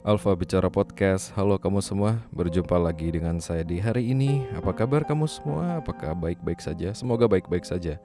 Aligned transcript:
Alfa 0.00 0.32
Bicara 0.32 0.72
Podcast, 0.72 1.28
halo 1.36 1.60
kamu 1.60 1.84
semua, 1.84 2.16
berjumpa 2.32 2.72
lagi 2.80 3.12
dengan 3.12 3.36
saya 3.36 3.60
di 3.60 3.76
hari 3.76 4.16
ini. 4.16 4.48
Apa 4.56 4.72
kabar 4.72 5.04
kamu 5.04 5.28
semua? 5.28 5.76
Apakah 5.76 6.16
baik-baik 6.16 6.56
saja? 6.56 6.96
Semoga 6.96 7.28
baik-baik 7.28 7.68
saja. 7.68 8.00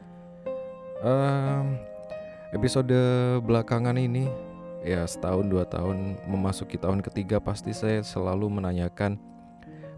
Um, 0.99 1.79
episode 2.51 2.91
belakangan 3.47 3.95
ini, 3.95 4.27
ya 4.83 5.07
setahun 5.07 5.47
dua 5.47 5.63
tahun 5.63 6.19
memasuki 6.27 6.75
tahun 6.75 6.99
ketiga, 6.99 7.39
pasti 7.39 7.71
saya 7.71 8.03
selalu 8.03 8.59
menanyakan 8.59 9.15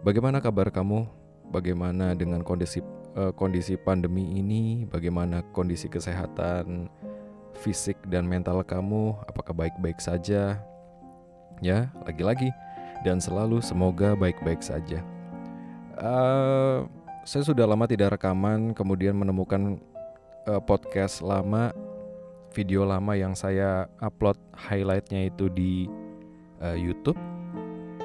bagaimana 0.06 0.38
kabar 0.38 0.70
kamu, 0.70 1.02
bagaimana 1.50 2.14
dengan 2.14 2.46
kondisi 2.46 2.78
uh, 3.18 3.34
kondisi 3.34 3.74
pandemi 3.74 4.38
ini, 4.38 4.86
bagaimana 4.86 5.42
kondisi 5.50 5.90
kesehatan 5.90 6.86
fisik 7.58 7.98
dan 8.06 8.22
mental 8.22 8.62
kamu, 8.62 9.18
apakah 9.26 9.50
baik-baik 9.50 9.98
saja? 9.98 10.62
Ya 11.62 11.90
lagi-lagi 12.06 12.50
dan 13.06 13.22
selalu 13.22 13.62
semoga 13.62 14.14
baik-baik 14.18 14.62
saja. 14.62 15.02
Uh, 15.98 16.86
saya 17.26 17.44
sudah 17.44 17.66
lama 17.66 17.84
tidak 17.84 18.18
rekaman, 18.18 18.72
kemudian 18.72 19.12
menemukan 19.12 19.76
uh, 20.48 20.62
podcast 20.62 21.20
lama, 21.20 21.74
video 22.54 22.86
lama 22.86 23.12
yang 23.18 23.36
saya 23.36 23.90
upload 24.00 24.38
highlightnya 24.56 25.28
itu 25.28 25.50
di 25.52 25.90
uh, 26.62 26.78
YouTube, 26.78 27.18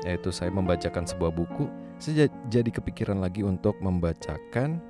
yaitu 0.04 0.34
saya 0.34 0.51
membacakan 0.51 1.07
sebuah 1.07 1.31
buku. 1.31 1.70
Saya 2.01 2.27
jadi 2.51 2.67
kepikiran 2.67 3.21
lagi 3.23 3.45
untuk 3.45 3.77
membacakan 3.79 4.81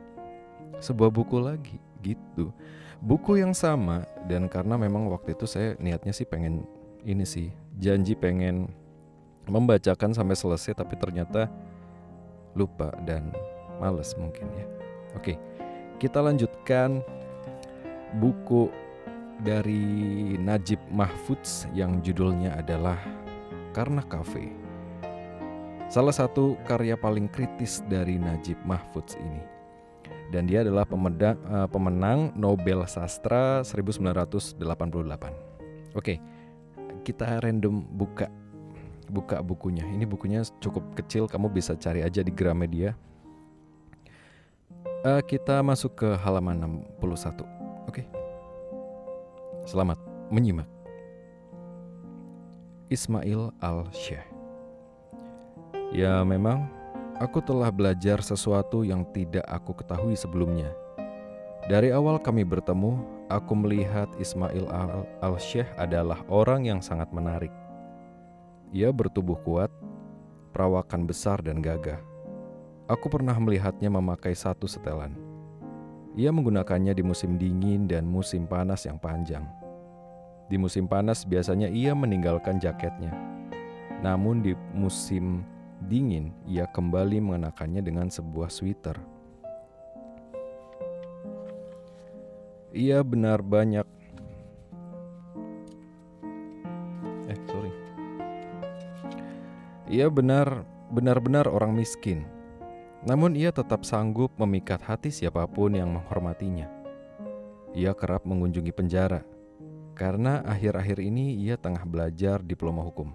sebuah 0.81 1.13
buku 1.13 1.37
lagi, 1.37 1.77
gitu. 2.01 2.49
Buku 3.03 3.37
yang 3.37 3.51
sama 3.51 4.07
dan 4.31 4.47
karena 4.47 4.79
memang 4.79 5.11
waktu 5.11 5.35
itu 5.35 5.43
saya 5.43 5.75
niatnya 5.77 6.15
sih 6.15 6.23
pengen 6.23 6.63
ini 7.03 7.23
sih 7.27 7.51
janji 7.77 8.15
pengen 8.15 8.71
membacakan 9.47 10.15
sampai 10.15 10.35
selesai 10.39 10.75
tapi 10.75 10.95
ternyata 10.95 11.51
lupa 12.55 12.93
dan 13.03 13.33
males 13.81 14.15
mungkin 14.15 14.47
ya. 14.55 14.65
Oke, 15.17 15.37
kita 15.99 16.21
lanjutkan 16.23 17.03
buku 18.17 18.69
dari 19.41 20.37
Najib 20.37 20.79
Mahfudz 20.93 21.67
yang 21.73 21.99
judulnya 22.05 22.55
adalah 22.57 22.97
Karena 23.73 24.05
Cafe. 24.05 24.53
Salah 25.89 26.13
satu 26.13 26.57
karya 26.65 26.97
paling 26.97 27.29
kritis 27.29 27.85
dari 27.85 28.17
Najib 28.17 28.57
Mahfudz 28.65 29.17
ini. 29.17 29.41
Dan 30.33 30.49
dia 30.49 30.65
adalah 30.65 30.89
uh, 30.89 31.69
pemenang 31.69 32.33
Nobel 32.33 32.81
Sastra 32.89 33.61
1988. 33.61 34.57
Oke, 35.93 36.17
kita 37.03 37.43
random 37.43 37.83
buka 37.83 38.31
buka 39.11 39.43
bukunya. 39.43 39.83
Ini 39.83 40.07
bukunya 40.07 40.41
cukup 40.63 40.95
kecil, 40.95 41.27
kamu 41.27 41.51
bisa 41.51 41.75
cari 41.75 42.01
aja 42.01 42.23
di 42.23 42.31
Gramedia. 42.31 42.95
Uh, 45.03 45.19
kita 45.19 45.59
masuk 45.59 45.99
ke 45.99 46.09
halaman 46.23 46.87
61. 46.97 47.43
Oke. 47.85 48.01
Okay. 48.01 48.05
Selamat 49.67 49.99
menyimak. 50.31 50.67
Ismail 52.87 53.51
Al-Syekh. 53.59 54.23
Ya 55.93 56.23
memang 56.25 56.71
aku 57.21 57.43
telah 57.43 57.69
belajar 57.69 58.23
sesuatu 58.23 58.81
yang 58.81 59.05
tidak 59.11 59.43
aku 59.45 59.75
ketahui 59.77 60.17
sebelumnya. 60.17 60.71
Dari 61.67 61.93
awal 61.95 62.19
kami 62.19 62.43
bertemu, 62.43 62.99
aku 63.33 63.57
melihat 63.57 64.05
Ismail 64.21 64.69
al-Syekh 65.25 65.65
adalah 65.81 66.21
orang 66.29 66.69
yang 66.69 66.79
sangat 66.85 67.09
menarik. 67.09 67.49
Ia 68.69 68.93
bertubuh 68.93 69.37
kuat, 69.41 69.73
perawakan 70.53 71.09
besar 71.09 71.41
dan 71.41 71.57
gagah. 71.57 71.97
Aku 72.85 73.09
pernah 73.09 73.33
melihatnya 73.33 73.89
memakai 73.89 74.37
satu 74.37 74.69
setelan. 74.69 75.17
Ia 76.13 76.29
menggunakannya 76.29 76.93
di 76.93 77.01
musim 77.01 77.41
dingin 77.41 77.89
dan 77.89 78.05
musim 78.05 78.45
panas 78.45 78.85
yang 78.85 79.01
panjang. 79.01 79.41
Di 80.45 80.61
musim 80.61 80.85
panas 80.85 81.25
biasanya 81.25 81.73
ia 81.73 81.97
meninggalkan 81.97 82.61
jaketnya. 82.61 83.09
Namun 84.05 84.45
di 84.45 84.53
musim 84.77 85.41
dingin 85.89 86.29
ia 86.45 86.69
kembali 86.69 87.17
mengenakannya 87.17 87.81
dengan 87.81 88.13
sebuah 88.13 88.53
sweater. 88.53 89.12
Ia 92.73 93.05
benar 93.05 93.45
banyak. 93.45 93.85
Eh, 97.29 97.39
sorry. 97.45 97.69
Ia 99.93 100.09
benar 100.09 100.65
benar-benar 100.89 101.45
orang 101.45 101.77
miskin. 101.77 102.25
Namun 103.05 103.37
ia 103.37 103.53
tetap 103.53 103.85
sanggup 103.85 104.33
memikat 104.41 104.81
hati 104.81 105.13
siapa 105.13 105.45
pun 105.45 105.77
yang 105.77 105.93
menghormatinya. 105.93 106.65
Ia 107.77 107.93
kerap 107.93 108.25
mengunjungi 108.25 108.73
penjara 108.73 109.21
karena 109.93 110.41
akhir-akhir 110.41 110.97
ini 110.97 111.37
ia 111.45 111.61
tengah 111.61 111.85
belajar 111.85 112.41
diploma 112.41 112.81
hukum. 112.81 113.13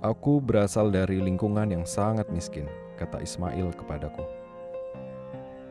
Aku 0.00 0.40
berasal 0.40 0.88
dari 0.88 1.20
lingkungan 1.20 1.68
yang 1.68 1.84
sangat 1.84 2.32
miskin, 2.32 2.64
kata 2.96 3.20
Ismail 3.20 3.76
kepadaku. 3.76 4.35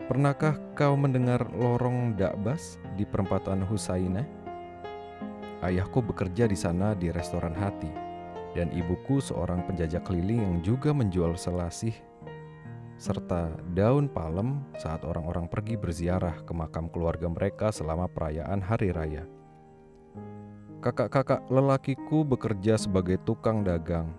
Pernahkah 0.05 0.61
kau 0.77 0.93
mendengar 0.93 1.49
lorong 1.57 2.13
Dakbas 2.13 2.77
di 2.93 3.09
perempatan 3.09 3.66
Husaina? 3.66 4.21
Ayahku 5.66 5.97
bekerja 5.97 6.45
di 6.45 6.53
sana 6.53 6.93
di 6.93 7.09
restoran 7.09 7.57
hati, 7.57 7.89
dan 8.53 8.69
ibuku 8.69 9.17
seorang 9.17 9.66
penjajah 9.66 10.05
keliling 10.05 10.45
yang 10.45 10.57
juga 10.61 10.93
menjual 10.93 11.33
selasih 11.33 11.97
serta 13.01 13.49
daun 13.73 14.05
palem 14.05 14.61
saat 14.77 15.01
orang-orang 15.01 15.49
pergi 15.49 15.73
berziarah 15.73 16.37
ke 16.45 16.53
makam 16.53 16.85
keluarga 16.85 17.25
mereka 17.25 17.73
selama 17.73 18.05
perayaan 18.05 18.61
hari 18.61 18.93
raya. 18.93 19.25
Kakak-kakak 20.85 21.49
lelakiku 21.49 22.22
bekerja 22.22 22.77
sebagai 22.77 23.17
tukang 23.25 23.66
dagang, 23.66 24.13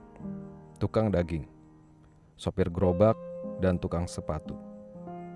tukang 0.82 1.14
daging, 1.14 1.46
sopir 2.34 2.74
gerobak, 2.74 3.14
dan 3.62 3.78
tukang 3.78 4.10
sepatu. 4.10 4.65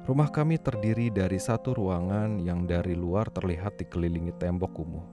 Rumah 0.01 0.33
kami 0.33 0.57
terdiri 0.57 1.13
dari 1.13 1.37
satu 1.37 1.77
ruangan 1.77 2.41
yang 2.41 2.65
dari 2.65 2.97
luar 2.97 3.29
terlihat 3.29 3.77
dikelilingi 3.77 4.33
tembok 4.41 4.73
kumuh. 4.73 5.07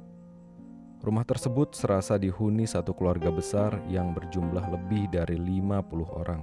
Rumah 1.03 1.27
tersebut 1.27 1.75
serasa 1.75 2.15
dihuni 2.15 2.63
satu 2.63 2.95
keluarga 2.95 3.27
besar 3.27 3.83
yang 3.91 4.15
berjumlah 4.15 4.63
lebih 4.71 5.11
dari 5.11 5.35
50 5.35 6.07
orang. 6.07 6.41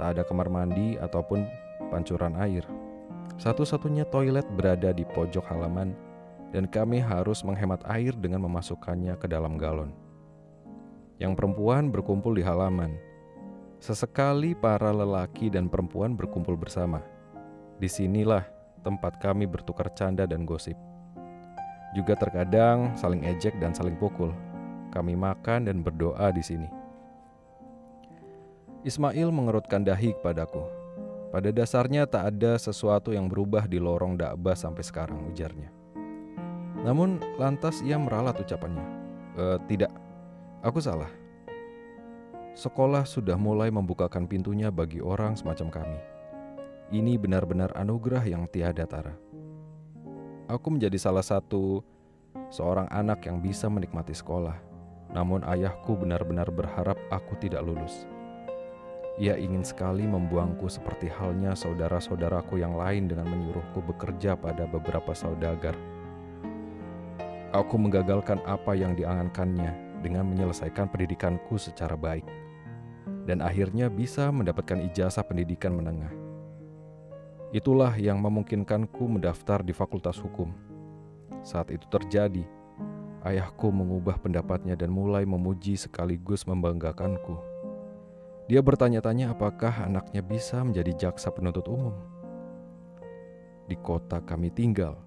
Tak 0.00 0.16
ada 0.16 0.22
kamar 0.24 0.48
mandi 0.48 0.96
ataupun 0.96 1.44
pancuran 1.92 2.32
air. 2.40 2.64
Satu-satunya 3.36 4.08
toilet 4.08 4.48
berada 4.56 4.96
di 4.96 5.04
pojok 5.04 5.44
halaman 5.52 5.92
dan 6.56 6.64
kami 6.64 6.96
harus 6.96 7.44
menghemat 7.44 7.84
air 7.92 8.16
dengan 8.16 8.40
memasukkannya 8.48 9.20
ke 9.20 9.28
dalam 9.28 9.60
galon. 9.60 9.92
Yang 11.20 11.36
perempuan 11.36 11.92
berkumpul 11.92 12.34
di 12.34 12.42
halaman, 12.42 12.96
Sesekali 13.82 14.54
para 14.54 14.94
lelaki 14.94 15.50
dan 15.50 15.66
perempuan 15.66 16.14
berkumpul 16.14 16.54
bersama. 16.54 17.02
Di 17.82 17.90
sinilah 17.90 18.46
tempat 18.86 19.18
kami 19.18 19.50
bertukar 19.50 19.90
canda 19.98 20.22
dan 20.22 20.46
gosip. 20.46 20.78
Juga 21.90 22.14
terkadang 22.14 22.94
saling 22.94 23.26
ejek 23.26 23.58
dan 23.58 23.74
saling 23.74 23.98
pukul. 23.98 24.30
Kami 24.94 25.18
makan 25.18 25.66
dan 25.66 25.82
berdoa 25.82 26.30
di 26.30 26.46
sini. 26.46 26.70
Ismail 28.86 29.34
mengerutkan 29.34 29.82
dahi 29.82 30.14
kepadaku. 30.14 30.62
Pada 31.34 31.50
dasarnya 31.50 32.06
tak 32.06 32.38
ada 32.38 32.62
sesuatu 32.62 33.10
yang 33.10 33.26
berubah 33.26 33.66
di 33.66 33.82
lorong 33.82 34.14
dakbah 34.14 34.54
sampai 34.54 34.86
sekarang, 34.86 35.26
ujarnya. 35.34 35.74
Namun 36.86 37.18
lantas 37.34 37.82
ia 37.82 37.98
meralat 37.98 38.38
ucapannya. 38.38 38.86
E, 39.34 39.44
tidak, 39.66 39.90
aku 40.62 40.78
salah. 40.78 41.21
Sekolah 42.52 43.08
sudah 43.08 43.40
mulai 43.40 43.72
membukakan 43.72 44.28
pintunya 44.28 44.68
bagi 44.68 45.00
orang 45.00 45.32
semacam 45.32 45.72
kami. 45.72 46.00
Ini 46.92 47.16
benar-benar 47.16 47.72
anugerah 47.72 48.28
yang 48.28 48.44
tiada 48.44 48.84
tara. 48.84 49.16
Aku 50.52 50.68
menjadi 50.68 51.00
salah 51.00 51.24
satu 51.24 51.80
seorang 52.52 52.92
anak 52.92 53.24
yang 53.24 53.40
bisa 53.40 53.72
menikmati 53.72 54.12
sekolah, 54.12 54.60
namun 55.16 55.40
ayahku 55.48 55.96
benar-benar 55.96 56.52
berharap 56.52 57.00
aku 57.08 57.40
tidak 57.40 57.64
lulus. 57.64 58.04
Ia 59.16 59.40
ingin 59.40 59.64
sekali 59.64 60.04
membuangku 60.04 60.68
seperti 60.68 61.08
halnya 61.08 61.56
saudara-saudaraku 61.56 62.60
yang 62.60 62.76
lain 62.76 63.08
dengan 63.08 63.32
menyuruhku 63.32 63.80
bekerja 63.80 64.36
pada 64.36 64.68
beberapa 64.68 65.16
saudagar. 65.16 65.72
Aku 67.56 67.80
menggagalkan 67.80 68.44
apa 68.44 68.76
yang 68.76 68.92
diangankannya 68.92 69.91
dengan 70.02 70.26
menyelesaikan 70.26 70.90
pendidikanku 70.90 71.54
secara 71.56 71.94
baik, 71.94 72.26
dan 73.24 73.38
akhirnya 73.38 73.86
bisa 73.86 74.28
mendapatkan 74.34 74.82
ijazah 74.90 75.22
pendidikan 75.22 75.72
menengah. 75.72 76.10
Itulah 77.54 77.94
yang 77.94 78.18
memungkinkanku 78.18 79.06
mendaftar 79.06 79.62
di 79.62 79.70
Fakultas 79.70 80.18
Hukum. 80.18 80.50
Saat 81.46 81.70
itu 81.70 81.86
terjadi, 81.86 82.42
ayahku 83.22 83.70
mengubah 83.70 84.18
pendapatnya 84.18 84.74
dan 84.74 84.90
mulai 84.90 85.22
memuji 85.22 85.78
sekaligus 85.78 86.42
membanggakanku. 86.48 87.38
Dia 88.50 88.58
bertanya-tanya 88.58 89.32
apakah 89.32 89.86
anaknya 89.86 90.20
bisa 90.20 90.64
menjadi 90.66 91.08
jaksa 91.08 91.30
penuntut 91.30 91.68
umum. 91.70 91.94
Di 93.70 93.78
kota 93.78 94.18
kami 94.18 94.50
tinggal, 94.50 94.98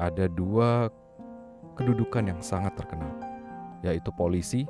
ada 0.00 0.26
dua 0.26 0.88
kedudukan 1.76 2.32
yang 2.32 2.40
sangat 2.40 2.72
terkenal, 2.78 3.12
yaitu 3.82 4.14
polisi 4.14 4.64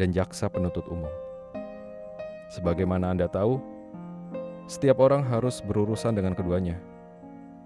dan 0.00 0.10
jaksa 0.10 0.48
penuntut 0.48 0.88
umum. 0.88 1.12
Sebagaimana 2.52 3.12
Anda 3.12 3.28
tahu, 3.28 3.60
setiap 4.68 5.00
orang 5.04 5.24
harus 5.24 5.60
berurusan 5.64 6.16
dengan 6.16 6.36
keduanya. 6.36 6.80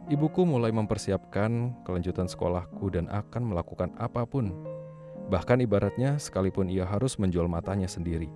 Ibuku 0.06 0.46
mulai 0.46 0.70
mempersiapkan 0.70 1.82
kelanjutan 1.82 2.30
sekolahku 2.30 2.94
dan 2.94 3.10
akan 3.10 3.50
melakukan 3.50 3.90
apa 3.98 4.22
pun, 4.22 4.54
bahkan 5.26 5.58
ibaratnya 5.58 6.14
sekalipun 6.22 6.70
ia 6.70 6.86
harus 6.86 7.18
menjual 7.18 7.50
matanya 7.50 7.90
sendiri. 7.90 8.30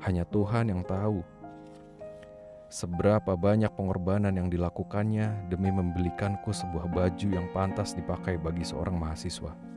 Hanya 0.00 0.24
Tuhan 0.24 0.72
yang 0.72 0.80
tahu 0.84 1.20
seberapa 2.72 3.36
banyak 3.36 3.70
pengorbanan 3.76 4.34
yang 4.34 4.48
dilakukannya 4.48 5.52
demi 5.52 5.68
membelikanku 5.68 6.50
sebuah 6.50 6.88
baju 6.88 7.28
yang 7.28 7.46
pantas 7.52 7.92
dipakai 7.92 8.40
bagi 8.40 8.64
seorang 8.64 8.96
mahasiswa. 8.96 9.75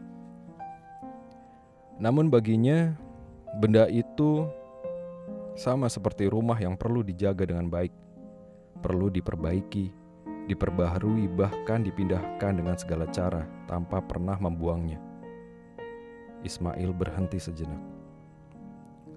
Namun 1.99 2.31
baginya, 2.31 2.95
benda 3.59 3.91
itu 3.91 4.47
sama 5.59 5.91
seperti 5.91 6.31
rumah 6.31 6.55
yang 6.55 6.79
perlu 6.79 7.03
dijaga 7.03 7.43
dengan 7.43 7.67
baik, 7.67 7.91
perlu 8.79 9.11
diperbaiki, 9.11 9.91
diperbaharui, 10.47 11.27
bahkan 11.35 11.83
dipindahkan 11.83 12.55
dengan 12.55 12.79
segala 12.79 13.03
cara 13.11 13.43
tanpa 13.67 13.99
pernah 13.99 14.39
membuangnya. 14.39 15.03
Ismail 16.47 16.95
berhenti 16.95 17.35
sejenak. 17.35 17.83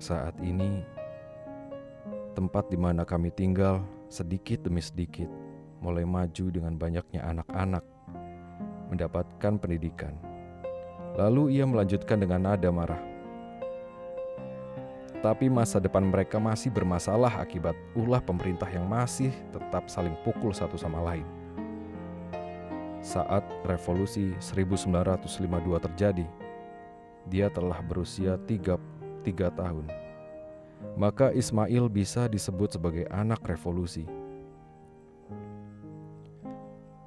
Saat 0.03 0.43
ini, 0.43 0.83
tempat 2.35 2.67
di 2.67 2.75
mana 2.75 3.07
kami 3.07 3.31
tinggal 3.31 3.87
sedikit 4.11 4.67
demi 4.67 4.83
sedikit 4.83 5.31
mulai 5.79 6.03
maju 6.03 6.51
dengan 6.51 6.75
banyaknya 6.75 7.23
anak-anak 7.23 7.87
mendapatkan 8.91 9.55
pendidikan. 9.63 10.32
Lalu 11.17 11.61
ia 11.61 11.65
melanjutkan 11.69 12.17
dengan 12.21 12.41
nada 12.49 12.73
marah 12.73 13.13
tapi 15.23 15.47
masa 15.47 15.79
depan 15.79 16.03
mereka 16.03 16.43
masih 16.43 16.69
bermasalah 16.75 17.39
akibat 17.39 17.79
ulah 17.95 18.19
pemerintah 18.19 18.67
yang 18.67 18.91
masih 18.91 19.31
tetap 19.55 19.87
saling 19.87 20.19
pukul 20.27 20.51
satu 20.51 20.75
sama 20.75 20.99
lain. 20.99 21.25
Saat 22.99 23.47
revolusi 23.63 24.35
1952 24.43 25.79
terjadi, 25.79 26.27
dia 27.31 27.47
telah 27.55 27.79
berusia 27.79 28.35
3, 28.35 28.75
3 29.23 29.51
tahun. 29.55 29.87
Maka 30.99 31.31
Ismail 31.31 31.87
bisa 31.87 32.27
disebut 32.27 32.75
sebagai 32.75 33.07
anak 33.15 33.47
revolusi. 33.47 34.11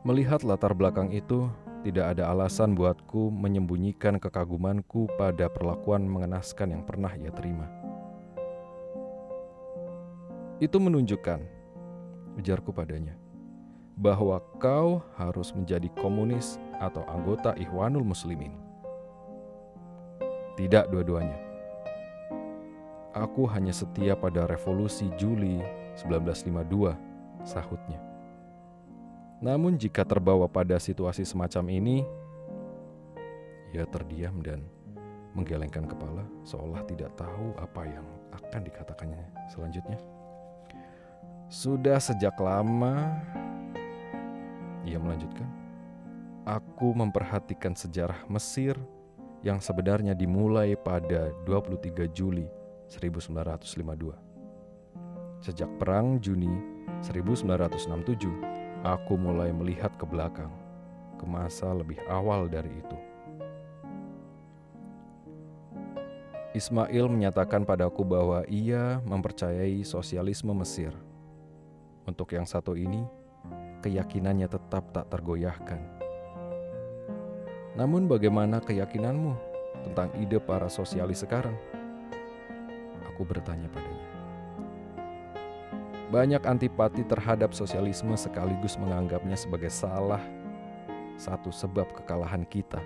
Melihat 0.08 0.48
latar 0.48 0.72
belakang 0.72 1.12
itu, 1.12 1.52
tidak 1.86 2.18
ada 2.18 2.34
alasan 2.34 2.74
buatku 2.74 3.30
menyembunyikan 3.30 4.18
kekagumanku 4.18 5.06
pada 5.22 5.46
perlakuan 5.46 6.02
mengenaskan 6.10 6.74
yang 6.74 6.82
pernah 6.82 7.14
ia 7.14 7.30
terima. 7.30 7.70
Itu 10.58 10.82
menunjukkan, 10.82 11.46
ujarku 12.42 12.74
padanya, 12.74 13.14
bahwa 13.94 14.42
kau 14.58 15.06
harus 15.14 15.54
menjadi 15.54 15.86
komunis 16.02 16.58
atau 16.82 17.06
anggota 17.06 17.54
Ikhwanul 17.54 18.02
Muslimin. 18.02 18.58
Tidak 20.58 20.90
dua-duanya. 20.90 21.38
Aku 23.14 23.46
hanya 23.46 23.78
setia 23.78 24.18
pada 24.18 24.50
revolusi 24.50 25.14
Juli 25.22 25.62
1952, 26.02 27.46
sahutnya. 27.46 28.15
Namun 29.44 29.76
jika 29.76 30.08
terbawa 30.08 30.48
pada 30.48 30.80
situasi 30.80 31.28
semacam 31.28 31.64
ini, 31.72 31.98
ia 33.76 33.84
terdiam 33.92 34.40
dan 34.40 34.64
menggelengkan 35.36 35.84
kepala 35.84 36.24
seolah 36.48 36.80
tidak 36.88 37.12
tahu 37.20 37.52
apa 37.60 37.84
yang 37.84 38.08
akan 38.32 38.62
dikatakannya 38.64 39.52
selanjutnya. 39.52 40.00
Sudah 41.52 42.00
sejak 42.00 42.40
lama, 42.40 43.20
ia 44.88 44.96
melanjutkan, 44.96 45.46
aku 46.48 46.96
memperhatikan 46.96 47.76
sejarah 47.76 48.24
Mesir 48.32 48.80
yang 49.44 49.60
sebenarnya 49.62 50.16
dimulai 50.18 50.74
pada 50.80 51.36
23 51.46 52.08
Juli 52.10 52.48
1952. 52.88 54.16
Sejak 55.44 55.70
Perang 55.78 56.18
Juni 56.18 56.50
1967, 57.06 58.55
aku 58.86 59.18
mulai 59.18 59.50
melihat 59.50 59.90
ke 59.98 60.06
belakang, 60.06 60.54
ke 61.18 61.26
masa 61.26 61.74
lebih 61.74 61.98
awal 62.06 62.46
dari 62.46 62.70
itu. 62.70 62.98
Ismail 66.54 67.12
menyatakan 67.12 67.66
padaku 67.66 68.06
bahwa 68.06 68.46
ia 68.48 69.02
mempercayai 69.04 69.84
sosialisme 69.84 70.54
Mesir 70.56 70.94
untuk 72.06 72.32
yang 72.32 72.46
satu 72.46 72.78
ini, 72.78 73.04
keyakinannya 73.82 74.48
tetap 74.48 74.94
tak 74.94 75.10
tergoyahkan. 75.10 75.82
Namun 77.76 78.08
bagaimana 78.08 78.64
keyakinanmu 78.64 79.36
tentang 79.90 80.14
ide 80.16 80.40
para 80.40 80.72
sosialis 80.72 81.28
sekarang? 81.28 81.58
Aku 83.12 83.28
bertanya 83.28 83.68
padanya. 83.68 84.15
Banyak 86.14 86.46
antipati 86.46 87.02
terhadap 87.06 87.54
sosialisme 87.56 88.14
sekaligus 88.14 88.78
menganggapnya 88.78 89.34
sebagai 89.34 89.74
salah 89.74 90.22
satu 91.18 91.50
sebab 91.50 91.90
kekalahan 91.96 92.46
kita. 92.46 92.80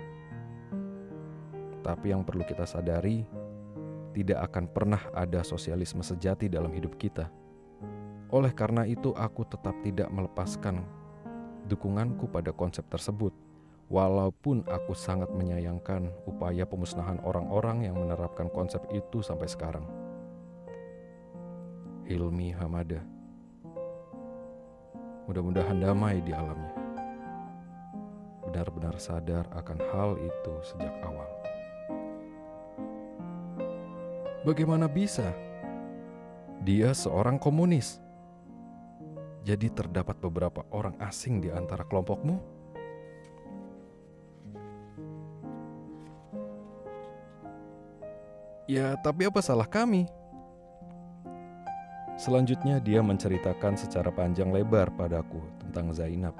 Tapi 1.80 2.12
yang 2.12 2.24
perlu 2.24 2.44
kita 2.44 2.64
sadari, 2.64 3.24
tidak 4.16 4.50
akan 4.50 4.64
pernah 4.68 5.02
ada 5.12 5.44
sosialisme 5.44 6.00
sejati 6.00 6.48
dalam 6.48 6.72
hidup 6.72 6.96
kita 6.96 7.28
oleh 8.30 8.54
karena 8.54 8.86
itu, 8.86 9.10
aku 9.18 9.42
tetap 9.42 9.74
tidak 9.82 10.06
melepaskan 10.14 10.86
dukunganku 11.66 12.30
pada 12.30 12.54
konsep 12.54 12.86
tersebut, 12.86 13.34
walaupun 13.90 14.62
aku 14.70 14.94
sangat 14.94 15.26
menyayangkan 15.34 16.14
upaya 16.30 16.62
pemusnahan 16.62 17.18
orang-orang 17.26 17.90
yang 17.90 17.98
menerapkan 17.98 18.46
konsep 18.54 18.78
itu 18.94 19.18
sampai 19.18 19.50
sekarang. 19.50 19.82
Hilmi 22.10 22.50
Hamada 22.58 22.98
Mudah-mudahan 25.30 25.78
damai 25.78 26.18
di 26.18 26.34
alamnya. 26.34 26.74
Benar-benar 28.42 28.98
sadar 28.98 29.46
akan 29.54 29.78
hal 29.94 30.10
itu 30.18 30.54
sejak 30.66 30.90
awal. 31.06 31.30
Bagaimana 34.42 34.90
bisa? 34.90 35.30
Dia 36.66 36.90
seorang 36.98 37.38
komunis 37.38 38.02
jadi 39.46 39.70
terdapat 39.70 40.18
beberapa 40.18 40.66
orang 40.74 40.98
asing 40.98 41.38
di 41.38 41.54
antara 41.54 41.86
kelompokmu? 41.86 42.42
Ya, 48.66 48.98
tapi 48.98 49.30
apa 49.30 49.38
salah 49.38 49.70
kami? 49.70 50.10
Selanjutnya 52.20 52.84
dia 52.84 53.00
menceritakan 53.00 53.80
secara 53.80 54.12
panjang 54.12 54.52
lebar 54.52 54.92
padaku 54.92 55.40
tentang 55.56 55.88
Zainab. 55.96 56.36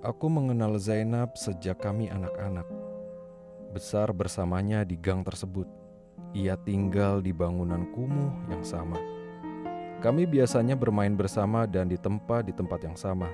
Aku 0.00 0.32
mengenal 0.32 0.80
Zainab 0.80 1.36
sejak 1.36 1.84
kami 1.84 2.08
anak-anak. 2.08 2.64
Besar 3.76 4.08
bersamanya 4.16 4.88
di 4.88 4.96
gang 4.96 5.20
tersebut. 5.20 5.68
Ia 6.32 6.56
tinggal 6.56 7.20
di 7.20 7.36
bangunan 7.36 7.84
kumuh 7.92 8.32
yang 8.48 8.64
sama. 8.64 8.96
Kami 10.00 10.24
biasanya 10.32 10.80
bermain 10.80 11.12
bersama 11.12 11.68
dan 11.68 11.92
ditempa 11.92 12.40
di 12.40 12.56
tempat 12.56 12.88
yang 12.88 12.96
sama. 12.96 13.28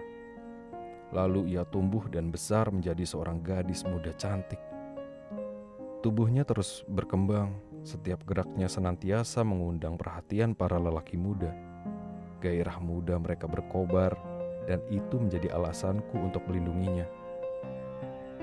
Lalu 1.14 1.54
ia 1.54 1.62
tumbuh 1.62 2.10
dan 2.10 2.34
besar 2.34 2.74
menjadi 2.74 3.06
seorang 3.06 3.38
gadis 3.38 3.86
muda 3.86 4.10
cantik. 4.18 4.58
Tubuhnya 6.02 6.42
terus 6.42 6.82
berkembang, 6.90 7.54
setiap 7.80 8.20
geraknya 8.28 8.68
senantiasa 8.68 9.40
mengundang 9.40 9.96
perhatian 9.96 10.52
para 10.52 10.76
lelaki 10.76 11.16
muda. 11.16 11.52
Gairah 12.40 12.76
muda 12.80 13.16
mereka 13.16 13.48
berkobar, 13.48 14.16
dan 14.68 14.80
itu 14.92 15.16
menjadi 15.16 15.52
alasanku 15.56 16.16
untuk 16.20 16.44
melindunginya. 16.48 17.08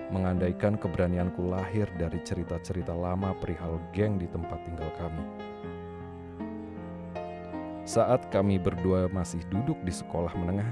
Mengandaikan 0.09 0.79
keberanianku 0.79 1.43
lahir 1.51 1.85
dari 1.99 2.17
cerita-cerita 2.23 2.95
lama 2.95 3.35
perihal 3.37 3.77
geng 3.91 4.17
di 4.17 4.25
tempat 4.31 4.59
tinggal 4.63 4.89
kami. 4.95 5.23
Saat 7.87 8.27
kami 8.31 8.59
berdua 8.59 9.07
masih 9.07 9.39
duduk 9.47 9.79
di 9.83 9.91
sekolah 9.91 10.35
menengah, 10.35 10.71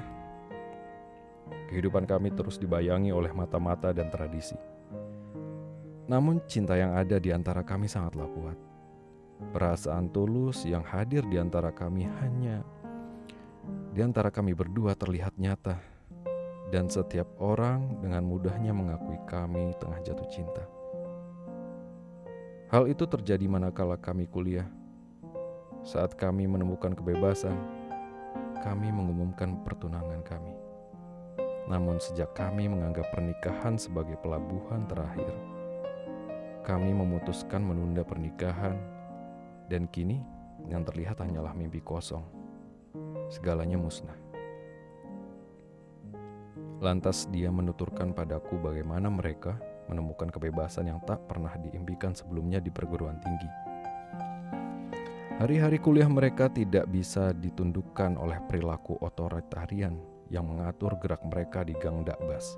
kehidupan 1.72 2.04
kami 2.04 2.32
terus 2.36 2.60
dibayangi 2.60 3.16
oleh 3.16 3.32
mata-mata 3.32 3.96
dan 3.96 4.12
tradisi. 4.12 4.75
Namun 6.06 6.42
cinta 6.46 6.78
yang 6.78 6.94
ada 6.94 7.18
di 7.18 7.34
antara 7.34 7.66
kami 7.66 7.90
sangatlah 7.90 8.30
kuat. 8.30 8.58
Perasaan 9.52 10.14
tulus 10.14 10.64
yang 10.64 10.86
hadir 10.86 11.26
di 11.28 11.36
antara 11.36 11.74
kami 11.74 12.08
hanya 12.22 12.64
di 13.96 14.04
antara 14.04 14.28
kami 14.28 14.52
berdua 14.52 14.92
terlihat 14.94 15.40
nyata 15.40 15.80
dan 16.70 16.92
setiap 16.92 17.32
orang 17.40 18.04
dengan 18.04 18.28
mudahnya 18.28 18.76
mengakui 18.76 19.16
kami 19.24 19.72
tengah 19.80 20.00
jatuh 20.04 20.28
cinta. 20.28 20.64
Hal 22.74 22.90
itu 22.90 23.06
terjadi 23.08 23.46
manakala 23.48 23.96
kami 23.96 24.28
kuliah. 24.28 24.68
Saat 25.86 26.18
kami 26.18 26.50
menemukan 26.50 26.98
kebebasan, 26.98 27.56
kami 28.66 28.90
mengumumkan 28.90 29.62
pertunangan 29.62 30.26
kami. 30.26 30.52
Namun 31.70 32.02
sejak 32.02 32.34
kami 32.34 32.66
menganggap 32.66 33.06
pernikahan 33.14 33.78
sebagai 33.78 34.18
pelabuhan 34.20 34.90
terakhir, 34.90 35.30
kami 36.66 36.90
memutuskan 36.98 37.62
menunda 37.62 38.02
pernikahan 38.02 38.74
dan 39.70 39.86
kini 39.86 40.18
yang 40.66 40.82
terlihat 40.82 41.22
hanyalah 41.22 41.54
mimpi 41.54 41.78
kosong. 41.78 42.26
Segalanya 43.30 43.78
musnah. 43.78 44.18
Lantas 46.82 47.30
dia 47.30 47.54
menuturkan 47.54 48.18
padaku 48.18 48.58
bagaimana 48.58 49.14
mereka 49.14 49.62
menemukan 49.86 50.34
kebebasan 50.34 50.90
yang 50.90 51.00
tak 51.06 51.22
pernah 51.30 51.54
diimpikan 51.62 52.18
sebelumnya 52.18 52.58
di 52.58 52.74
perguruan 52.74 53.22
tinggi. 53.22 53.50
Hari-hari 55.38 55.78
kuliah 55.78 56.10
mereka 56.10 56.50
tidak 56.50 56.90
bisa 56.90 57.36
ditundukkan 57.36 58.18
oleh 58.18 58.42
perilaku 58.48 58.98
otoritarian 59.04 60.00
yang 60.32 60.48
mengatur 60.48 60.98
gerak 60.98 61.22
mereka 61.28 61.62
di 61.62 61.76
gang 61.78 62.02
dakbas, 62.08 62.58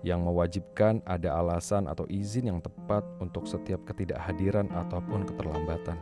yang 0.00 0.24
mewajibkan 0.24 1.04
ada 1.04 1.36
alasan 1.36 1.84
atau 1.84 2.08
izin 2.08 2.48
yang 2.48 2.60
tepat 2.64 3.04
untuk 3.20 3.44
setiap 3.44 3.84
ketidakhadiran 3.84 4.68
ataupun 4.72 5.28
keterlambatan. 5.28 5.96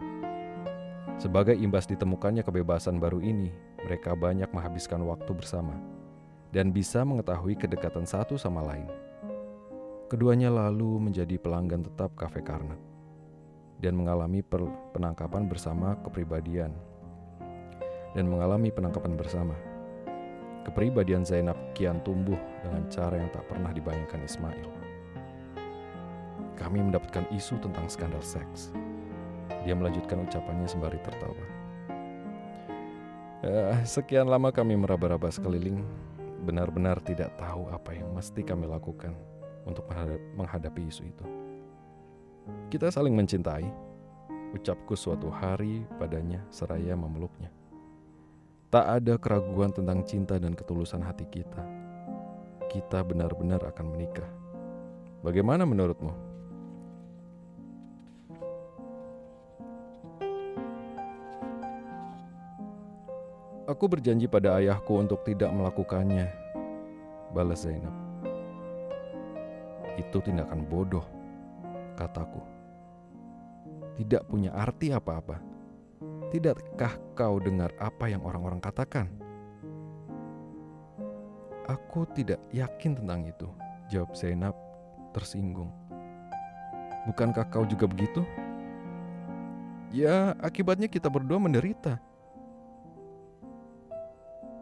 Sebagai 1.18 1.58
imbas 1.58 1.90
ditemukannya 1.90 2.46
kebebasan 2.46 3.02
baru 3.02 3.18
ini, 3.18 3.50
mereka 3.82 4.14
banyak 4.14 4.46
menghabiskan 4.54 5.02
waktu 5.02 5.34
bersama 5.34 5.74
dan 6.54 6.70
bisa 6.70 7.02
mengetahui 7.02 7.58
kedekatan 7.58 8.06
satu 8.06 8.38
sama 8.38 8.62
lain. 8.62 8.86
Keduanya 10.08 10.48
lalu 10.48 11.10
menjadi 11.10 11.36
pelanggan 11.36 11.84
tetap 11.84 12.14
kafe 12.14 12.40
Karnak 12.40 12.80
dan 13.82 13.98
mengalami 13.98 14.40
penangkapan 14.94 15.50
bersama 15.50 15.98
kepribadian 16.06 16.72
dan 18.16 18.24
mengalami 18.24 18.72
penangkapan 18.72 19.14
bersama. 19.18 19.67
Kepribadian 20.68 21.24
Zainab 21.24 21.56
kian 21.72 21.96
tumbuh 22.04 22.36
dengan 22.60 22.84
cara 22.92 23.16
yang 23.16 23.32
tak 23.32 23.48
pernah 23.48 23.72
dibayangkan 23.72 24.20
Ismail. 24.20 24.68
Kami 26.60 26.84
mendapatkan 26.84 27.24
isu 27.32 27.56
tentang 27.64 27.88
skandal 27.88 28.20
seks. 28.20 28.76
Dia 29.64 29.72
melanjutkan 29.72 30.28
ucapannya 30.28 30.68
sembari 30.68 31.00
tertawa. 31.00 31.44
Uh, 33.40 33.80
sekian 33.88 34.28
lama 34.28 34.52
kami 34.52 34.76
meraba-raba 34.76 35.32
sekeliling, 35.32 35.80
benar-benar 36.44 37.00
tidak 37.00 37.32
tahu 37.40 37.64
apa 37.72 37.96
yang 37.96 38.12
mesti 38.12 38.44
kami 38.44 38.68
lakukan 38.68 39.16
untuk 39.64 39.88
menghadapi 40.36 40.84
isu 40.84 41.08
itu. 41.08 41.26
Kita 42.68 42.92
saling 42.92 43.16
mencintai, 43.16 43.64
ucapku 44.52 44.92
suatu 44.92 45.32
hari 45.32 45.80
padanya 45.96 46.44
seraya 46.52 46.92
memeluknya. 46.92 47.48
Tak 48.68 48.84
ada 48.84 49.16
keraguan 49.16 49.72
tentang 49.72 50.04
cinta 50.04 50.36
dan 50.36 50.52
ketulusan 50.52 51.00
hati 51.00 51.24
kita. 51.32 51.64
Kita 52.68 53.00
benar-benar 53.00 53.64
akan 53.64 53.96
menikah. 53.96 54.28
Bagaimana 55.24 55.64
menurutmu? 55.64 56.12
Aku 63.72 63.88
berjanji 63.88 64.28
pada 64.28 64.60
ayahku 64.60 65.00
untuk 65.00 65.24
tidak 65.24 65.48
melakukannya, 65.48 66.28
balas 67.32 67.64
Zainab. 67.64 67.96
Itu 69.96 70.20
tindakan 70.20 70.68
bodoh, 70.68 71.08
kataku. 71.96 72.44
Tidak 73.96 74.28
punya 74.28 74.52
arti 74.52 74.92
apa-apa. 74.92 75.47
Tidakkah 76.28 76.92
kau 77.16 77.40
dengar 77.40 77.72
apa 77.80 78.12
yang 78.12 78.20
orang-orang 78.20 78.60
katakan? 78.60 79.08
Aku 81.64 82.04
tidak 82.12 82.36
yakin 82.52 83.00
tentang 83.00 83.24
itu, 83.24 83.48
jawab 83.88 84.12
Zainab 84.12 84.52
tersinggung. 85.16 85.72
Bukankah 87.08 87.48
kau 87.48 87.64
juga 87.64 87.88
begitu? 87.88 88.28
Ya, 89.88 90.36
akibatnya 90.44 90.84
kita 90.84 91.08
berdua 91.08 91.40
menderita. 91.40 91.96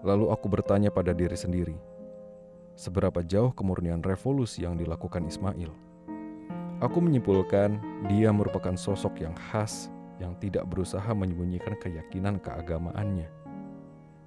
Lalu 0.06 0.30
aku 0.30 0.46
bertanya 0.46 0.94
pada 0.94 1.10
diri 1.10 1.34
sendiri, 1.34 1.74
seberapa 2.78 3.26
jauh 3.26 3.50
kemurnian 3.50 4.06
revolusi 4.06 4.62
yang 4.62 4.78
dilakukan 4.78 5.26
Ismail. 5.26 5.74
Aku 6.78 7.02
menyimpulkan 7.02 7.82
dia 8.06 8.30
merupakan 8.30 8.78
sosok 8.78 9.26
yang 9.26 9.34
khas 9.34 9.90
yang 10.16 10.36
tidak 10.40 10.64
berusaha 10.68 11.06
menyembunyikan 11.12 11.76
keyakinan 11.76 12.40
keagamaannya. 12.40 13.28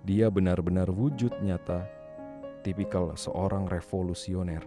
Dia 0.05 0.29
benar-benar 0.29 0.87
wujud 0.89 1.33
nyata, 1.41 1.85
tipikal 2.61 3.13
seorang 3.17 3.67
revolusioner. 3.67 4.63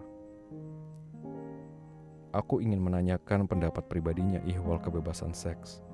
Aku 2.32 2.64
ingin 2.64 2.80
menanyakan 2.80 3.44
pendapat 3.44 3.86
pribadinya 3.86 4.40
ihwal 4.48 4.80
kebebasan 4.80 5.36
seks. 5.36 5.84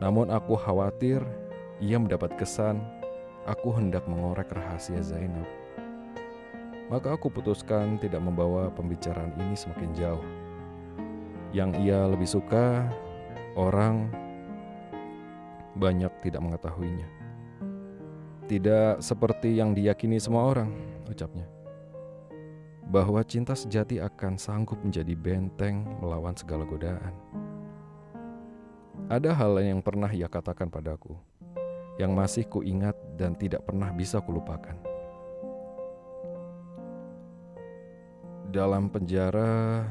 Namun 0.00 0.32
aku 0.32 0.56
khawatir 0.56 1.20
ia 1.78 2.00
mendapat 2.00 2.34
kesan 2.40 2.80
aku 3.44 3.76
hendak 3.76 4.08
mengorek 4.08 4.48
rahasia 4.50 5.04
Zainab 5.04 5.44
maka 6.88 7.12
aku 7.14 7.28
putuskan 7.28 8.00
tidak 8.00 8.24
membawa 8.24 8.72
pembicaraan 8.72 9.32
ini 9.36 9.52
semakin 9.52 9.92
jauh. 9.92 10.26
Yang 11.52 11.70
ia 11.84 12.00
lebih 12.08 12.28
suka, 12.28 12.88
orang 13.56 14.08
banyak 15.78 16.10
tidak 16.26 16.42
mengetahuinya. 16.42 17.08
Tidak 18.50 18.98
seperti 18.98 19.56
yang 19.56 19.72
diyakini 19.72 20.18
semua 20.18 20.50
orang, 20.50 20.74
ucapnya. 21.06 21.46
Bahwa 22.88 23.22
cinta 23.22 23.54
sejati 23.54 24.02
akan 24.02 24.34
sanggup 24.34 24.80
menjadi 24.82 25.14
benteng 25.14 25.86
melawan 26.02 26.34
segala 26.34 26.66
godaan. 26.66 27.14
Ada 29.08 29.32
hal 29.32 29.56
yang 29.62 29.80
pernah 29.80 30.10
ia 30.10 30.26
katakan 30.26 30.68
padaku, 30.68 31.16
yang 31.96 32.12
masih 32.12 32.44
kuingat 32.44 32.96
dan 33.16 33.38
tidak 33.38 33.64
pernah 33.64 33.94
bisa 33.94 34.20
kulupakan. 34.20 34.98
dalam 38.48 38.88
penjara, 38.88 39.84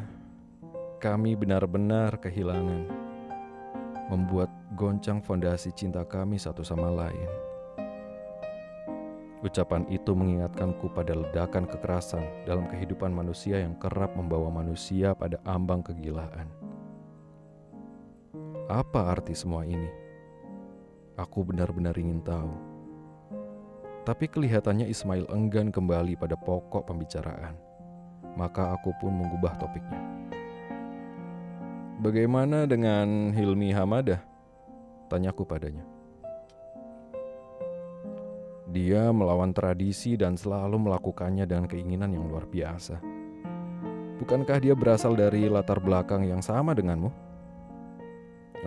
kami 0.98 1.38
benar-benar 1.38 2.18
kehilangan, 2.18 2.90
membuat 4.10 4.50
goncang 4.76 5.24
fondasi 5.24 5.72
cinta 5.72 6.04
kami 6.04 6.36
satu 6.36 6.66
sama 6.66 6.90
lain. 6.92 7.30
Ucapan 9.46 9.86
itu 9.88 10.18
mengingatkanku 10.18 10.92
pada 10.92 11.14
ledakan 11.14 11.70
kekerasan 11.70 12.26
dalam 12.44 12.66
kehidupan 12.68 13.14
manusia 13.14 13.62
yang 13.62 13.78
kerap 13.78 14.18
membawa 14.18 14.50
manusia 14.50 15.14
pada 15.14 15.38
ambang 15.46 15.86
kegilaan. 15.86 16.50
Apa 18.68 19.16
arti 19.16 19.38
semua 19.38 19.64
ini? 19.64 19.88
Aku 21.16 21.46
benar-benar 21.46 21.96
ingin 21.96 22.20
tahu. 22.26 22.52
Tapi 24.04 24.26
kelihatannya 24.28 24.90
Ismail 24.90 25.30
enggan 25.32 25.72
kembali 25.72 26.20
pada 26.20 26.36
pokok 26.36 26.90
pembicaraan 26.90 27.68
maka 28.38 28.78
aku 28.78 28.94
pun 29.02 29.18
mengubah 29.18 29.58
topiknya. 29.58 29.98
Bagaimana 31.98 32.70
dengan 32.70 33.34
Hilmi 33.34 33.74
Hamadah? 33.74 34.22
Tanyaku 35.08 35.48
padanya. 35.48 35.84
Dia 38.68 39.10
melawan 39.16 39.56
tradisi 39.56 40.20
dan 40.20 40.36
selalu 40.36 40.76
melakukannya 40.76 41.48
dengan 41.48 41.66
keinginan 41.72 42.12
yang 42.12 42.28
luar 42.28 42.44
biasa. 42.44 43.00
Bukankah 44.20 44.60
dia 44.60 44.76
berasal 44.76 45.16
dari 45.16 45.48
latar 45.48 45.80
belakang 45.80 46.28
yang 46.28 46.44
sama 46.44 46.76
denganmu? 46.76 47.10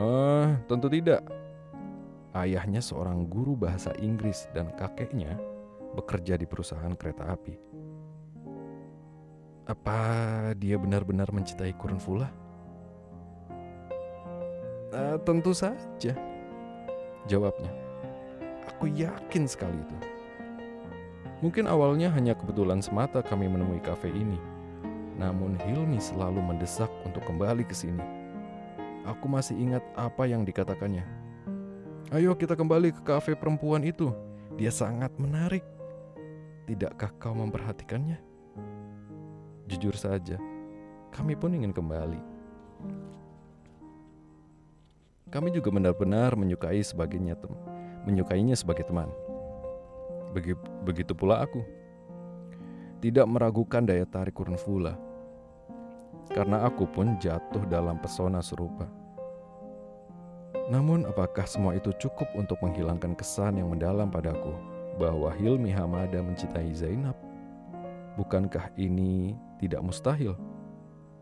Oh, 0.01 0.49
tentu 0.65 0.89
tidak. 0.89 1.21
Ayahnya 2.33 2.81
seorang 2.81 3.27
guru 3.29 3.59
bahasa 3.59 3.93
Inggris 3.99 4.49
dan 4.57 4.73
kakeknya 4.79 5.37
bekerja 5.99 6.39
di 6.39 6.47
perusahaan 6.47 6.95
kereta 6.95 7.35
api. 7.35 7.55
Apa 9.67 9.99
dia 10.57 10.79
benar-benar 10.81 11.29
mencintai 11.35 11.75
Fula? 12.01 12.31
Uh, 14.91 15.19
tentu 15.23 15.55
saja. 15.55 16.30
Jawabnya. 17.29 17.73
Aku 18.71 18.89
yakin 18.89 19.45
sekali 19.45 19.77
itu. 19.77 19.97
Mungkin 21.41 21.69
awalnya 21.69 22.12
hanya 22.12 22.37
kebetulan 22.37 22.85
semata 22.85 23.25
kami 23.25 23.49
menemui 23.49 23.81
kafe 23.81 24.12
ini. 24.12 24.37
Namun 25.17 25.57
Hilmi 25.61 26.00
selalu 26.00 26.41
mendesak 26.41 26.89
untuk 27.05 27.25
kembali 27.25 27.65
ke 27.65 27.77
sini. 27.77 28.00
Aku 29.09 29.29
masih 29.29 29.57
ingat 29.57 29.85
apa 29.97 30.29
yang 30.29 30.45
dikatakannya. 30.45 31.05
Ayo 32.12 32.37
kita 32.37 32.57
kembali 32.57 32.93
ke 32.93 33.03
kafe 33.05 33.33
perempuan 33.37 33.85
itu. 33.85 34.12
Dia 34.61 34.69
sangat 34.69 35.17
menarik. 35.17 35.65
Tidakkah 36.69 37.12
kau 37.17 37.33
memperhatikannya? 37.33 38.21
Jujur 39.71 39.95
saja, 39.95 40.37
kami 41.15 41.39
pun 41.39 41.55
ingin 41.55 41.71
kembali. 41.71 42.21
Kami 45.31 45.55
juga 45.55 45.71
benar-benar 45.71 46.35
menyukai 46.35 46.83
sebagainya 46.83 47.39
tem 47.39 47.55
menyukainya 48.05 48.57
sebagai 48.57 48.89
teman. 48.89 49.09
Begitu 50.87 51.13
pula 51.13 51.43
aku. 51.43 51.63
Tidak 53.01 53.25
meragukan 53.25 53.85
daya 53.85 54.05
tarik 54.05 54.37
Fula. 54.61 54.95
Karena 56.31 56.63
aku 56.69 56.87
pun 56.87 57.17
jatuh 57.19 57.65
dalam 57.67 57.99
pesona 57.99 58.45
serupa. 58.45 58.87
Namun 60.71 61.03
apakah 61.09 61.43
semua 61.51 61.75
itu 61.75 61.91
cukup 61.99 62.31
untuk 62.39 62.61
menghilangkan 62.63 63.19
kesan 63.19 63.59
yang 63.59 63.73
mendalam 63.73 64.07
padaku 64.07 64.55
bahwa 65.01 65.35
Hilmi 65.35 65.75
Hamada 65.75 66.23
mencintai 66.23 66.71
Zainab? 66.71 67.19
Bukankah 68.15 68.71
ini 68.79 69.35
tidak 69.59 69.83
mustahil? 69.83 70.39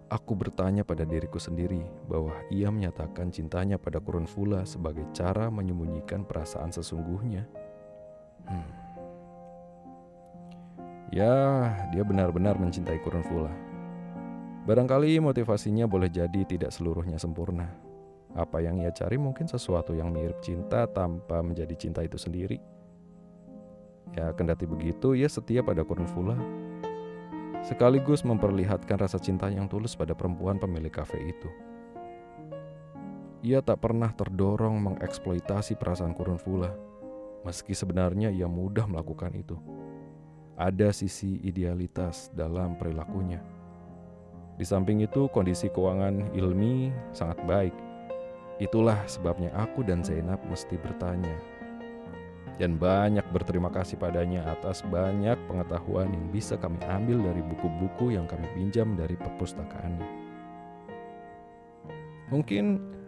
Aku 0.08 0.32
bertanya 0.32 0.88
pada 0.88 1.04
diriku 1.04 1.36
sendiri 1.36 1.84
bahwa 2.08 2.32
ia 2.48 2.72
menyatakan 2.72 3.28
cintanya 3.28 3.76
pada 3.76 4.00
Kurun 4.00 4.24
Fula 4.24 4.64
sebagai 4.64 5.04
cara 5.12 5.52
menyembunyikan 5.52 6.24
perasaan 6.24 6.72
sesungguhnya. 6.72 7.44
Hmm. 8.48 8.72
Ya, 11.12 11.36
dia 11.92 12.00
benar-benar 12.08 12.56
mencintai 12.56 12.96
Kurun 13.04 13.20
Fula. 13.20 13.52
Barangkali 14.64 15.20
motivasinya 15.20 15.84
boleh 15.84 16.08
jadi 16.08 16.40
tidak 16.48 16.72
seluruhnya 16.72 17.20
sempurna. 17.20 17.68
Apa 18.32 18.64
yang 18.64 18.80
ia 18.80 18.88
cari 18.96 19.20
mungkin 19.20 19.44
sesuatu 19.44 19.92
yang 19.92 20.08
mirip 20.08 20.40
cinta 20.40 20.88
tanpa 20.88 21.44
menjadi 21.44 21.76
cinta 21.76 22.00
itu 22.00 22.16
sendiri. 22.16 22.56
Ya, 24.16 24.32
kendati 24.32 24.64
begitu, 24.64 25.12
ia 25.12 25.28
setia 25.28 25.60
pada 25.60 25.84
Kurun 25.84 26.08
Fula 26.08 26.36
sekaligus 27.62 28.22
memperlihatkan 28.22 28.98
rasa 28.98 29.18
cinta 29.18 29.50
yang 29.50 29.66
tulus 29.66 29.98
pada 29.98 30.14
perempuan 30.14 30.58
pemilik 30.58 30.92
kafe 30.92 31.18
itu. 31.20 31.50
Ia 33.46 33.62
tak 33.62 33.86
pernah 33.86 34.10
terdorong 34.10 34.82
mengeksploitasi 34.82 35.78
perasaan 35.78 36.10
Kurun 36.10 36.42
Fula, 36.42 36.74
meski 37.46 37.70
sebenarnya 37.70 38.34
ia 38.34 38.50
mudah 38.50 38.90
melakukan 38.90 39.30
itu. 39.38 39.54
Ada 40.58 40.90
sisi 40.90 41.38
idealitas 41.46 42.34
dalam 42.34 42.74
perilakunya. 42.74 43.38
Di 44.58 44.66
samping 44.66 45.06
itu, 45.06 45.30
kondisi 45.30 45.70
keuangan 45.70 46.34
Ilmi 46.34 46.90
sangat 47.14 47.38
baik. 47.46 47.74
Itulah 48.58 49.06
sebabnya 49.06 49.54
aku 49.54 49.86
dan 49.86 50.02
Zainab 50.02 50.42
mesti 50.50 50.74
bertanya, 50.74 51.38
dan 52.58 52.74
banyak 52.74 53.22
berterima 53.30 53.70
kasih 53.70 53.94
padanya 53.96 54.42
atas 54.50 54.82
banyak 54.82 55.38
pengetahuan 55.46 56.10
yang 56.10 56.26
bisa 56.34 56.58
kami 56.58 56.82
ambil 56.90 57.30
dari 57.30 57.42
buku-buku 57.46 58.18
yang 58.18 58.26
kami 58.26 58.50
pinjam 58.58 58.98
dari 58.98 59.14
perpustakaannya. 59.14 60.08
Mungkin 62.28 62.98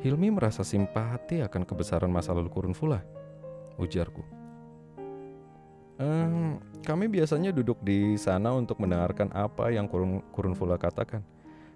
Hilmi 0.00 0.32
merasa 0.32 0.64
simpati 0.64 1.44
akan 1.44 1.68
kebesaran 1.68 2.08
masa 2.08 2.32
lalu 2.32 2.48
Kurun 2.48 2.72
Fula, 2.72 3.04
ujarku. 3.76 4.24
Ehm, 6.00 6.56
kami 6.80 7.12
biasanya 7.12 7.52
duduk 7.52 7.76
di 7.84 8.16
sana 8.16 8.56
untuk 8.56 8.80
mendengarkan 8.80 9.28
apa 9.36 9.68
yang 9.68 9.84
Kurun, 9.84 10.24
Kurun 10.32 10.56
Fula 10.56 10.80
katakan 10.80 11.20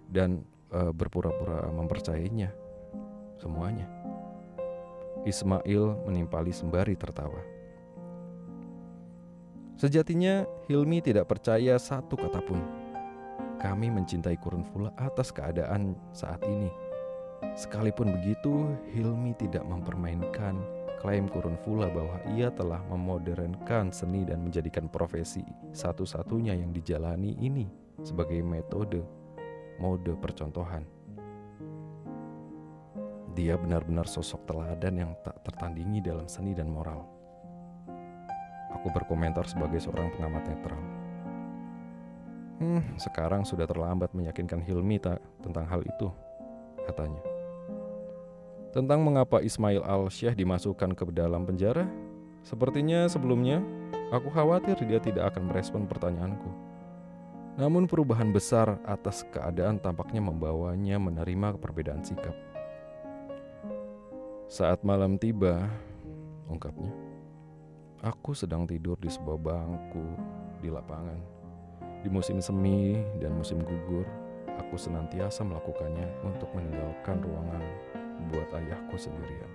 dan 0.09 0.41
e, 0.73 0.89
berpura-pura 0.97 1.69
mempercayainya 1.69 2.49
semuanya. 3.37 4.04
Ismail 5.25 6.05
menimpali 6.05 6.53
sembari 6.53 6.95
tertawa. 6.95 7.41
Sejatinya 9.75 10.47
Hilmi 10.71 11.03
tidak 11.03 11.27
percaya 11.29 11.75
satu 11.77 12.15
kata 12.15 12.41
pun. 12.47 12.63
Kami 13.59 13.91
mencintai 13.91 14.39
Kurun 14.39 14.63
Fula 14.63 14.95
atas 14.95 15.35
keadaan 15.35 15.99
saat 16.15 16.45
ini. 16.47 16.71
Sekalipun 17.59 18.15
begitu, 18.21 18.71
Hilmi 18.95 19.35
tidak 19.37 19.67
mempermainkan 19.67 20.57
klaim 21.03 21.29
Kurun 21.29 21.59
Fula 21.61 21.91
bahwa 21.91 22.17
ia 22.33 22.49
telah 22.55 22.81
memodernkan 22.89 23.93
seni 23.93 24.25
dan 24.25 24.41
menjadikan 24.41 24.89
profesi 24.89 25.45
satu-satunya 25.77 26.57
yang 26.57 26.73
dijalani 26.73 27.37
ini 27.43 27.69
sebagai 28.01 28.41
metode 28.41 29.05
mode 29.77 30.17
percontohan. 30.23 30.94
Dia 33.35 33.59
benar-benar 33.59 34.07
sosok 34.07 34.47
teladan 34.47 34.95
yang 34.95 35.13
tak 35.27 35.43
tertandingi 35.43 35.99
dalam 35.99 36.31
seni 36.31 36.55
dan 36.55 36.71
moral. 36.71 37.03
Aku 38.79 38.95
berkomentar 38.95 39.43
sebagai 39.51 39.83
seorang 39.83 40.15
pengamat 40.15 40.47
netral. 40.47 40.79
Hmm, 42.63 42.83
sekarang 42.95 43.43
sudah 43.43 43.67
terlambat 43.67 44.15
meyakinkan 44.15 44.63
Hilmi 44.63 45.03
tak 45.03 45.19
tentang 45.43 45.67
hal 45.67 45.83
itu, 45.83 46.07
katanya. 46.87 47.19
Tentang 48.71 49.03
mengapa 49.03 49.43
Ismail 49.43 49.83
al-Syekh 49.83 50.39
dimasukkan 50.39 50.95
ke 50.95 51.03
dalam 51.11 51.43
penjara, 51.43 51.91
sepertinya 52.47 53.11
sebelumnya 53.11 53.59
aku 54.15 54.31
khawatir 54.31 54.79
dia 54.87 55.03
tidak 55.03 55.35
akan 55.35 55.51
merespon 55.51 55.91
pertanyaanku. 55.91 56.51
Namun 57.59 57.91
perubahan 57.91 58.31
besar 58.31 58.79
atas 58.87 59.27
keadaan 59.31 59.83
tampaknya 59.83 60.23
membawanya 60.23 61.03
menerima 61.03 61.59
perbedaan 61.59 62.03
sikap. 62.03 62.54
Saat 64.45 64.85
malam 64.85 65.17
tiba, 65.17 65.57
ungkapnya, 66.53 66.93
aku 68.05 68.37
sedang 68.37 68.69
tidur 68.69 68.93
di 69.01 69.09
sebuah 69.09 69.41
bangku 69.41 70.05
di 70.61 70.69
lapangan. 70.69 71.17
Di 72.05 72.13
musim 72.13 72.45
semi 72.45 73.01
dan 73.25 73.33
musim 73.41 73.65
gugur, 73.65 74.05
aku 74.61 74.77
senantiasa 74.77 75.49
melakukannya 75.49 76.29
untuk 76.29 76.53
meninggalkan 76.53 77.25
ruangan 77.25 77.65
buat 78.29 78.45
ayahku 78.61 79.01
sendirian. 79.01 79.49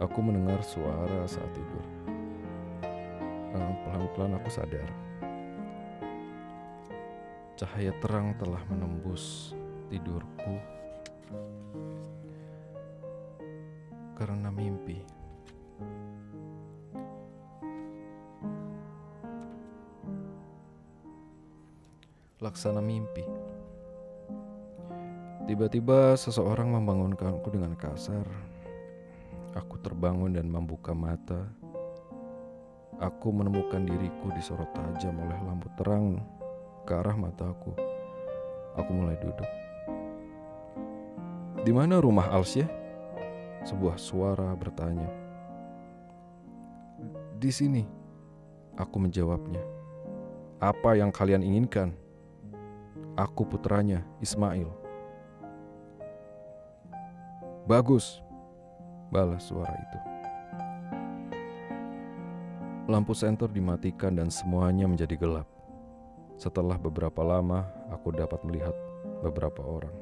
Aku 0.00 0.24
mendengar 0.24 0.64
suara 0.64 1.28
saat 1.28 1.52
tidur. 1.52 1.84
Eh, 3.52 3.72
pelan-pelan 3.84 4.40
aku 4.40 4.48
sadar. 4.48 4.88
Cahaya 7.60 7.92
terang 8.00 8.32
telah 8.40 8.64
menembus 8.72 9.52
tidurku 9.92 10.56
karena 14.16 14.48
mimpi. 14.48 15.04
Laksana 22.40 22.80
mimpi. 22.80 23.24
Tiba-tiba 25.46 26.16
seseorang 26.16 26.72
membangunkanku 26.74 27.52
dengan 27.52 27.76
kasar. 27.76 28.26
Aku 29.54 29.78
terbangun 29.84 30.32
dan 30.32 30.48
membuka 30.48 30.96
mata. 30.96 31.46
Aku 32.96 33.28
menemukan 33.28 33.84
diriku 33.84 34.32
disorot 34.32 34.72
tajam 34.72 35.16
oleh 35.20 35.36
lampu 35.44 35.68
terang 35.76 36.16
ke 36.88 36.96
arah 36.96 37.16
mataku. 37.16 37.76
Aku 38.80 38.90
mulai 38.92 39.16
duduk. 39.20 39.50
Di 41.64 41.72
mana 41.72 42.00
rumah 42.00 42.32
Alsya? 42.32 42.85
Sebuah 43.66 43.98
suara 43.98 44.54
bertanya. 44.54 45.10
Di 47.34 47.50
sini, 47.50 47.82
aku 48.78 49.02
menjawabnya. 49.02 49.58
Apa 50.62 50.94
yang 50.94 51.10
kalian 51.10 51.42
inginkan? 51.42 51.90
Aku 53.18 53.42
putranya, 53.42 54.06
Ismail. 54.22 54.70
Bagus, 57.66 58.22
balas 59.10 59.50
suara 59.50 59.74
itu. 59.74 59.98
Lampu 62.86 63.18
senter 63.18 63.50
dimatikan 63.50 64.14
dan 64.14 64.30
semuanya 64.30 64.86
menjadi 64.86 65.18
gelap. 65.18 65.50
Setelah 66.38 66.78
beberapa 66.78 67.26
lama, 67.26 67.66
aku 67.90 68.14
dapat 68.14 68.46
melihat 68.46 68.78
beberapa 69.26 69.58
orang. 69.66 69.96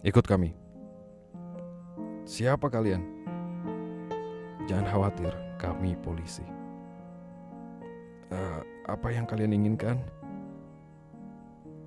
Ikut 0.00 0.24
kami. 0.24 0.67
Siapa 2.28 2.68
kalian? 2.68 3.00
Jangan 4.68 4.84
khawatir, 4.84 5.32
kami 5.56 5.96
polisi. 5.96 6.44
Uh, 8.28 8.60
apa 8.84 9.08
yang 9.16 9.24
kalian 9.24 9.56
inginkan? 9.56 9.96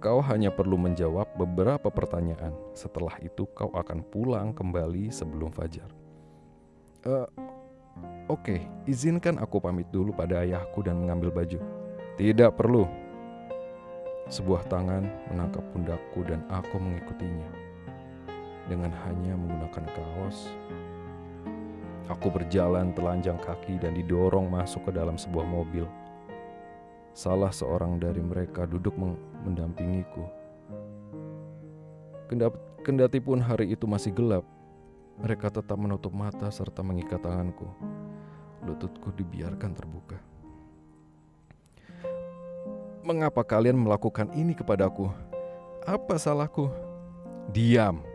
Kau 0.02 0.18
hanya 0.18 0.50
perlu 0.50 0.82
menjawab 0.82 1.30
beberapa 1.38 1.94
pertanyaan. 1.94 2.58
Setelah 2.74 3.22
itu, 3.22 3.46
kau 3.54 3.70
akan 3.70 4.02
pulang 4.02 4.50
kembali 4.50 5.14
sebelum 5.14 5.54
fajar. 5.54 5.86
Uh, 7.06 7.30
Oke, 8.26 8.58
okay, 8.58 8.60
izinkan 8.90 9.38
aku 9.38 9.62
pamit 9.62 9.94
dulu 9.94 10.10
pada 10.10 10.42
ayahku 10.42 10.82
dan 10.82 10.98
mengambil 11.06 11.30
baju. 11.30 11.62
Tidak 12.18 12.50
perlu. 12.58 12.90
Sebuah 14.26 14.66
tangan 14.66 15.06
menangkap 15.30 15.62
pundakku 15.70 16.26
dan 16.26 16.42
aku 16.50 16.82
mengikutinya. 16.82 17.71
Dengan 18.69 18.93
hanya 19.08 19.34
menggunakan 19.39 19.86
kaos, 19.93 20.52
aku 22.12 22.28
berjalan 22.30 22.93
telanjang 22.93 23.39
kaki 23.41 23.82
dan 23.82 23.97
didorong 23.97 24.52
masuk 24.52 24.89
ke 24.89 24.91
dalam 24.93 25.17
sebuah 25.17 25.47
mobil. 25.47 25.88
Salah 27.12 27.52
seorang 27.52 28.00
dari 28.00 28.24
mereka 28.24 28.63
duduk 28.63 28.95
mendampingiku. 29.43 30.24
Kendati 32.82 33.19
pun 33.19 33.43
hari 33.43 33.76
itu 33.76 33.84
masih 33.84 34.15
gelap, 34.15 34.47
mereka 35.19 35.52
tetap 35.52 35.76
menutup 35.76 36.15
mata 36.15 36.47
serta 36.47 36.82
mengikat 36.82 37.19
tanganku. 37.21 37.67
Lututku 38.63 39.12
dibiarkan 39.13 39.74
terbuka. 39.76 40.17
Mengapa 43.02 43.41
kalian 43.41 43.76
melakukan 43.82 44.30
ini 44.38 44.54
kepadaku? 44.54 45.10
Apa 45.84 46.15
salahku? 46.21 46.69
Diam. 47.50 48.11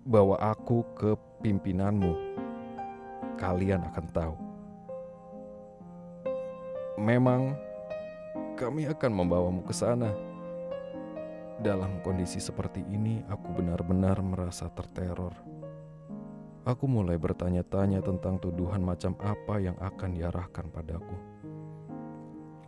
Bawa 0.00 0.40
aku 0.40 0.80
ke 0.96 1.12
pimpinanmu. 1.44 2.16
Kalian 3.36 3.84
akan 3.84 4.06
tahu. 4.08 4.36
Memang 6.96 7.52
kami 8.56 8.88
akan 8.88 9.12
membawamu 9.12 9.60
ke 9.60 9.76
sana. 9.76 10.08
Dalam 11.60 12.00
kondisi 12.00 12.40
seperti 12.40 12.80
ini, 12.88 13.20
aku 13.28 13.60
benar-benar 13.60 14.24
merasa 14.24 14.72
terteror. 14.72 15.36
Aku 16.64 16.88
mulai 16.88 17.20
bertanya-tanya 17.20 18.00
tentang 18.00 18.40
tuduhan 18.40 18.80
macam 18.80 19.12
apa 19.20 19.60
yang 19.60 19.76
akan 19.76 20.16
diarahkan 20.16 20.64
padaku. 20.72 21.16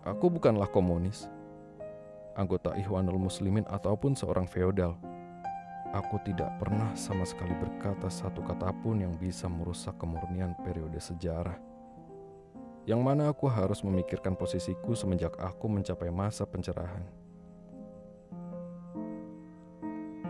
Aku 0.05 0.29
bukanlah 0.29 0.69
komunis, 0.69 1.33
anggota 2.37 2.77
Ikhwanul 2.77 3.17
Muslimin 3.17 3.65
ataupun 3.73 4.13
seorang 4.13 4.45
feodal. 4.45 5.12
Aku 5.93 6.17
tidak 6.25 6.49
pernah 6.57 6.93
sama 6.97 7.29
sekali 7.29 7.53
berkata 7.53 8.09
satu 8.09 8.41
kata 8.41 8.73
pun 8.81 9.05
yang 9.05 9.13
bisa 9.21 9.45
merusak 9.45 9.97
kemurnian 10.01 10.57
periode 10.65 10.97
sejarah 10.97 11.73
yang 12.83 12.99
mana 12.99 13.31
aku 13.31 13.47
harus 13.47 13.79
memikirkan 13.87 14.35
posisiku 14.35 14.99
semenjak 14.99 15.39
aku 15.39 15.71
mencapai 15.71 16.11
masa 16.11 16.43
pencerahan. 16.43 17.07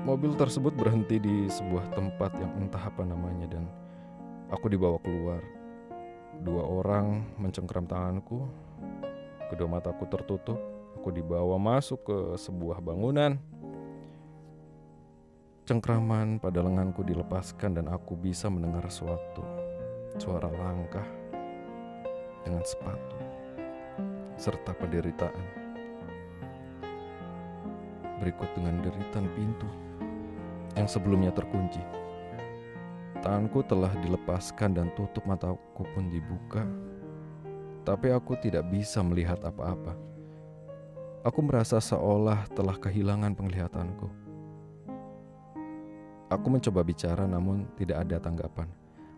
Mobil 0.02 0.34
tersebut 0.34 0.74
berhenti 0.74 1.22
di 1.22 1.46
sebuah 1.46 1.94
tempat 1.94 2.34
yang 2.36 2.50
entah 2.58 2.82
apa 2.82 3.06
namanya 3.06 3.46
dan 3.56 3.64
aku 4.50 4.68
dibawa 4.68 4.98
keluar. 5.00 5.40
Dua 6.42 6.66
orang 6.66 7.22
mencengkram 7.38 7.86
tanganku, 7.86 8.50
kedua 9.46 9.68
mataku 9.70 10.10
tertutup, 10.10 10.58
aku 10.98 11.08
dibawa 11.14 11.54
masuk 11.56 12.02
ke 12.02 12.18
sebuah 12.34 12.82
bangunan. 12.82 13.38
Cengkraman 15.72 16.36
pada 16.36 16.60
lenganku 16.60 17.00
dilepaskan 17.00 17.80
dan 17.80 17.88
aku 17.88 18.12
bisa 18.12 18.52
mendengar 18.52 18.84
suatu 18.92 19.40
suara 20.20 20.52
langkah 20.52 21.08
dengan 22.44 22.60
sepatu 22.60 23.16
serta 24.36 24.76
penderitaan. 24.76 25.46
Berikut 28.20 28.52
dengan 28.52 28.84
deritan 28.84 29.24
pintu 29.32 29.64
yang 30.76 30.84
sebelumnya 30.84 31.32
terkunci. 31.32 31.80
Tanganku 33.24 33.64
telah 33.64 33.96
dilepaskan 33.96 34.76
dan 34.76 34.92
tutup 34.92 35.24
mataku 35.24 35.88
pun 35.96 36.04
dibuka, 36.12 36.68
tapi 37.88 38.12
aku 38.12 38.36
tidak 38.44 38.68
bisa 38.68 39.00
melihat 39.00 39.40
apa-apa. 39.40 39.96
Aku 41.24 41.40
merasa 41.40 41.80
seolah 41.80 42.44
telah 42.52 42.76
kehilangan 42.76 43.32
penglihatanku. 43.32 44.21
Aku 46.32 46.48
mencoba 46.48 46.80
bicara 46.80 47.28
namun 47.28 47.68
tidak 47.76 48.08
ada 48.08 48.16
tanggapan. 48.16 48.64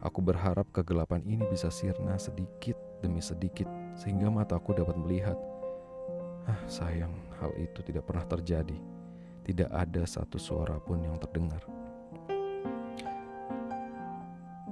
Aku 0.03 0.18
berharap 0.18 0.66
kegelapan 0.74 1.22
ini 1.22 1.46
bisa 1.46 1.70
sirna 1.70 2.18
sedikit 2.18 2.74
demi 2.98 3.22
sedikit 3.22 3.70
sehingga 3.94 4.27
mataku 4.35 4.74
dapat 4.74 4.98
melihat. 4.98 5.38
Ah, 6.50 6.59
sayang, 6.66 7.14
hal 7.38 7.55
itu 7.55 7.87
tidak 7.87 8.11
pernah 8.11 8.27
terjadi. 8.27 8.74
Tidak 9.46 9.70
ada 9.70 10.03
satu 10.03 10.42
suara 10.42 10.83
pun 10.83 11.07
yang 11.07 11.14
terdengar. 11.22 11.62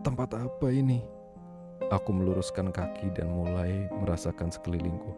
Tempat 0.03 0.35
apa 0.35 0.69
ini? 0.75 0.99
Aku 1.95 2.11
meluruskan 2.11 2.75
kaki 2.75 3.15
dan 3.15 3.31
mulai 3.31 3.87
merasakan 4.03 4.51
sekelilingku. 4.51 5.15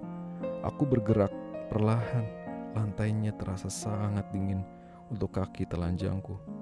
Aku 0.61 0.85
bergerak 0.85 1.33
perlahan. 1.73 2.29
Lantainya 2.77 3.33
terasa 3.33 3.73
sangat 3.73 4.29
dingin 4.29 4.61
untuk 5.09 5.33
kaki 5.41 5.65
telanjangku. 5.65 6.54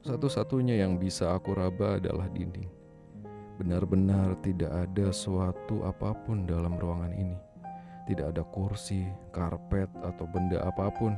Satu-satunya 0.00 0.80
yang 0.80 0.96
bisa 0.96 1.36
aku 1.36 1.52
raba 1.52 2.00
adalah 2.00 2.24
dinding. 2.32 2.72
Benar-benar 3.60 4.32
tidak 4.40 4.72
ada 4.72 5.12
suatu 5.12 5.84
apa 5.84 6.16
pun 6.24 6.48
dalam 6.48 6.80
ruangan 6.80 7.12
ini. 7.12 7.36
Tidak 8.08 8.32
ada 8.32 8.40
kursi, 8.40 9.04
karpet, 9.28 9.92
atau 10.00 10.24
benda 10.24 10.64
apa 10.64 10.88
pun. 10.88 11.12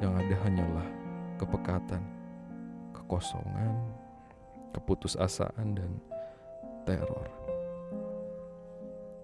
Yang 0.00 0.12
ada 0.16 0.34
hanyalah 0.48 0.88
kepekatan, 1.36 2.00
kekosongan, 2.96 3.76
keputusasaan, 4.72 5.76
dan 5.76 6.00
teror. 6.88 7.28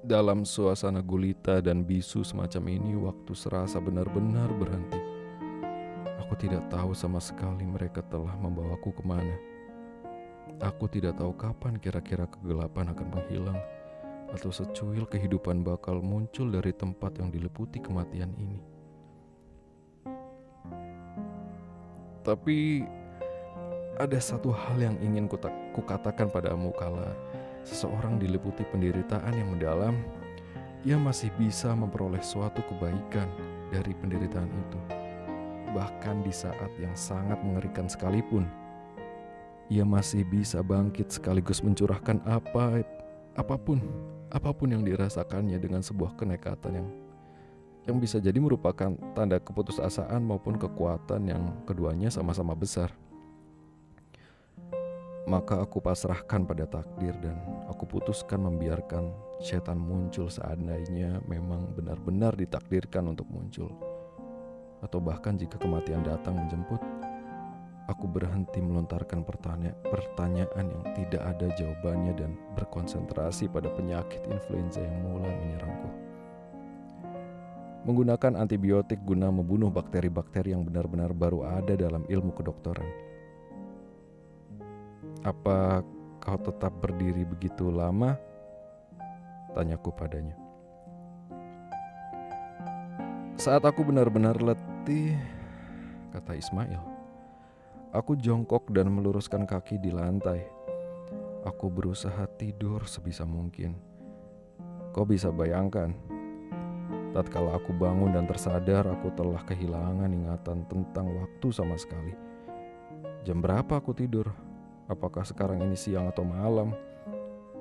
Dalam 0.05 0.45
suasana 0.45 1.01
gulita 1.01 1.65
dan 1.65 1.81
bisu 1.81 2.21
semacam 2.29 2.65
ini, 2.69 2.93
waktu 3.01 3.33
serasa 3.33 3.81
benar-benar 3.81 4.53
berhenti. 4.53 5.12
Aku 6.33 6.49
tidak 6.49 6.65
tahu 6.73 6.97
sama 6.97 7.21
sekali 7.21 7.61
mereka 7.61 8.01
telah 8.09 8.33
membawaku 8.41 8.89
ke 8.89 9.05
mana. 9.05 9.37
Aku 10.65 10.89
tidak 10.89 11.21
tahu 11.21 11.37
kapan 11.37 11.77
kira-kira 11.77 12.25
kegelapan 12.25 12.89
akan 12.89 13.05
menghilang 13.13 13.61
atau 14.33 14.49
secuil 14.49 15.05
kehidupan 15.05 15.61
bakal 15.61 16.01
muncul 16.01 16.49
dari 16.49 16.73
tempat 16.73 17.21
yang 17.21 17.29
diliputi 17.29 17.85
kematian 17.85 18.33
ini. 18.41 18.65
Tapi 22.25 22.81
ada 24.01 24.17
satu 24.17 24.57
hal 24.57 24.81
yang 24.81 24.97
ingin 25.05 25.29
kukatakan 25.77 26.33
padamu 26.33 26.73
kala 26.73 27.13
seseorang 27.61 28.17
diliputi 28.17 28.65
penderitaan 28.73 29.37
yang 29.37 29.53
mendalam, 29.53 30.01
ia 30.81 30.97
masih 30.97 31.29
bisa 31.37 31.77
memperoleh 31.77 32.25
suatu 32.25 32.65
kebaikan 32.73 33.29
dari 33.69 33.93
penderitaan 34.01 34.49
itu. 34.49 35.02
Bahkan 35.73 36.21
di 36.21 36.33
saat 36.33 36.69
yang 36.77 36.93
sangat 36.93 37.41
mengerikan 37.41 37.89
sekalipun, 37.89 38.45
ia 39.73 39.89
masih 39.89 40.21
bisa 40.29 40.61
bangkit 40.61 41.09
sekaligus 41.09 41.65
mencurahkan 41.65 42.21
apa 42.29 42.85
apa 43.33 43.57
pun 43.57 43.81
apa 44.29 44.53
pun 44.53 44.69
yang 44.69 44.85
dirasakannya 44.85 45.57
dengan 45.57 45.81
sebuah 45.81 46.13
kenekatan 46.21 46.85
yang 46.85 46.89
yang 47.89 47.97
bisa 47.99 48.23
jadi 48.23 48.39
merupakan 48.39 48.95
tanda 49.17 49.41
keputusasaan 49.43 50.23
maupun 50.23 50.55
kekuatan 50.55 51.27
yang 51.27 51.43
keduanya 51.67 52.13
sama-sama 52.13 52.55
besar. 52.55 52.95
Maka 55.27 55.63
aku 55.63 55.79
pasrahkan 55.79 56.47
pada 56.47 56.67
takdir 56.67 57.15
dan 57.23 57.39
aku 57.71 57.87
putuskan 57.87 58.43
membiarkan 58.43 59.11
setan 59.39 59.79
muncul 59.79 60.27
seandainya 60.27 61.23
memang 61.31 61.75
benar-benar 61.75 62.35
ditakdirkan 62.35 63.07
untuk 63.11 63.27
muncul. 63.31 63.71
Atau 64.83 64.99
bahkan 64.99 65.39
jika 65.39 65.57
kematian 65.63 66.03
datang 66.03 66.35
menjemput, 66.35 66.83
Aku 67.91 68.07
berhenti 68.07 68.63
melontarkan 68.63 69.21
pertanya 69.27 69.75
pertanyaan 69.85 70.71
yang 70.71 70.85
tidak 70.95 71.23
ada 71.29 71.51
jawabannya 71.59 72.15
dan 72.17 72.31
berkonsentrasi 72.55 73.51
pada 73.51 73.69
penyakit 73.75 74.23
influenza 74.33 74.79
yang 74.79 75.13
mulai 75.13 75.35
menyerangku. 75.35 75.91
Menggunakan 77.83 78.39
antibiotik 78.39 79.03
guna 79.05 79.35
membunuh 79.35 79.69
bakteri-bakteri 79.69 80.55
yang 80.55 80.65
benar-benar 80.65 81.11
baru 81.11 81.45
ada 81.45 81.77
dalam 81.77 82.07
ilmu 82.09 82.33
kedokteran. 82.33 82.87
Apa 85.27 85.83
kau 86.23 86.39
tetap 86.39 86.73
berdiri 86.81 87.27
begitu 87.27 87.69
lama? 87.69 88.15
Tanyaku 89.59 89.91
padanya. 89.93 90.39
Saat 93.37 93.67
aku 93.67 93.83
benar-benar 93.85 94.39
letih, 94.39 94.72
kata 96.11 96.35
Ismail. 96.35 96.83
Aku 97.95 98.19
jongkok 98.19 98.67
dan 98.75 98.91
meluruskan 98.91 99.47
kaki 99.47 99.79
di 99.79 99.95
lantai. 99.95 100.43
Aku 101.47 101.71
berusaha 101.71 102.27
tidur 102.35 102.83
sebisa 102.91 103.23
mungkin. 103.23 103.79
Kau 104.91 105.07
bisa 105.07 105.31
bayangkan, 105.31 105.95
tatkala 107.15 107.63
aku 107.63 107.71
bangun 107.71 108.11
dan 108.11 108.27
tersadar, 108.27 108.83
aku 108.91 109.15
telah 109.15 109.47
kehilangan 109.47 110.11
ingatan 110.11 110.67
tentang 110.67 111.15
waktu 111.15 111.49
sama 111.55 111.79
sekali. 111.79 112.19
Jam 113.23 113.39
berapa 113.39 113.79
aku 113.79 113.95
tidur? 113.95 114.35
Apakah 114.91 115.23
sekarang 115.23 115.63
ini 115.63 115.79
siang 115.79 116.11
atau 116.11 116.27
malam? 116.27 116.75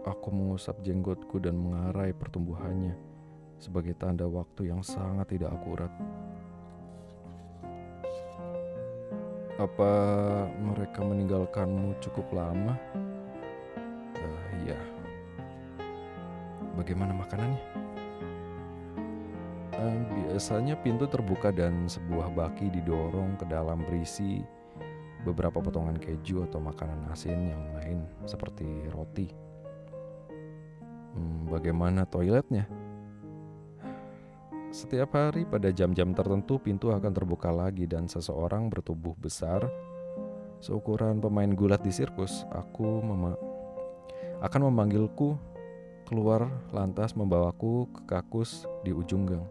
Aku 0.10 0.34
mengusap 0.34 0.82
jenggotku 0.82 1.38
dan 1.38 1.54
mengarai 1.54 2.18
pertumbuhannya. 2.18 3.14
sebagai 3.62 3.94
tanda 3.94 4.26
waktu 4.26 4.74
yang 4.74 4.82
sangat 4.82 5.38
tidak 5.38 5.54
akurat. 5.54 5.94
Apa 9.60 9.92
mereka 10.62 11.04
meninggalkanmu 11.04 12.00
cukup 12.00 12.28
lama? 12.32 12.80
Uh, 14.16 14.44
iya. 14.64 14.80
Bagaimana 16.80 17.12
makanannya? 17.12 17.64
Uh, 19.76 20.00
biasanya 20.14 20.80
pintu 20.80 21.10
terbuka 21.10 21.52
dan 21.52 21.90
sebuah 21.90 22.32
baki 22.32 22.72
didorong 22.72 23.36
ke 23.36 23.46
dalam 23.50 23.84
berisi 23.84 24.40
beberapa 25.22 25.62
potongan 25.62 25.98
keju 26.02 26.48
atau 26.50 26.58
makanan 26.58 27.12
asin 27.14 27.52
yang 27.54 27.64
lain 27.78 28.00
seperti 28.26 28.66
roti. 28.90 29.28
Hmm, 31.12 31.52
bagaimana 31.52 32.08
toiletnya? 32.08 32.66
Setiap 34.72 35.20
hari 35.20 35.44
pada 35.44 35.68
jam-jam 35.68 36.16
tertentu 36.16 36.56
pintu 36.56 36.96
akan 36.96 37.12
terbuka 37.12 37.52
lagi 37.52 37.84
dan 37.84 38.08
seseorang 38.08 38.72
bertubuh 38.72 39.12
besar 39.20 39.68
seukuran 40.64 41.20
pemain 41.20 41.52
gulat 41.52 41.84
di 41.84 41.92
sirkus. 41.92 42.48
Aku 42.56 43.04
mema 43.04 43.36
akan 44.40 44.72
memanggilku 44.72 45.36
keluar 46.08 46.48
lantas 46.72 47.20
membawaku 47.20 47.92
ke 47.92 48.02
kakus 48.16 48.64
di 48.88 48.96
ujung 48.96 49.28
gang. 49.28 49.44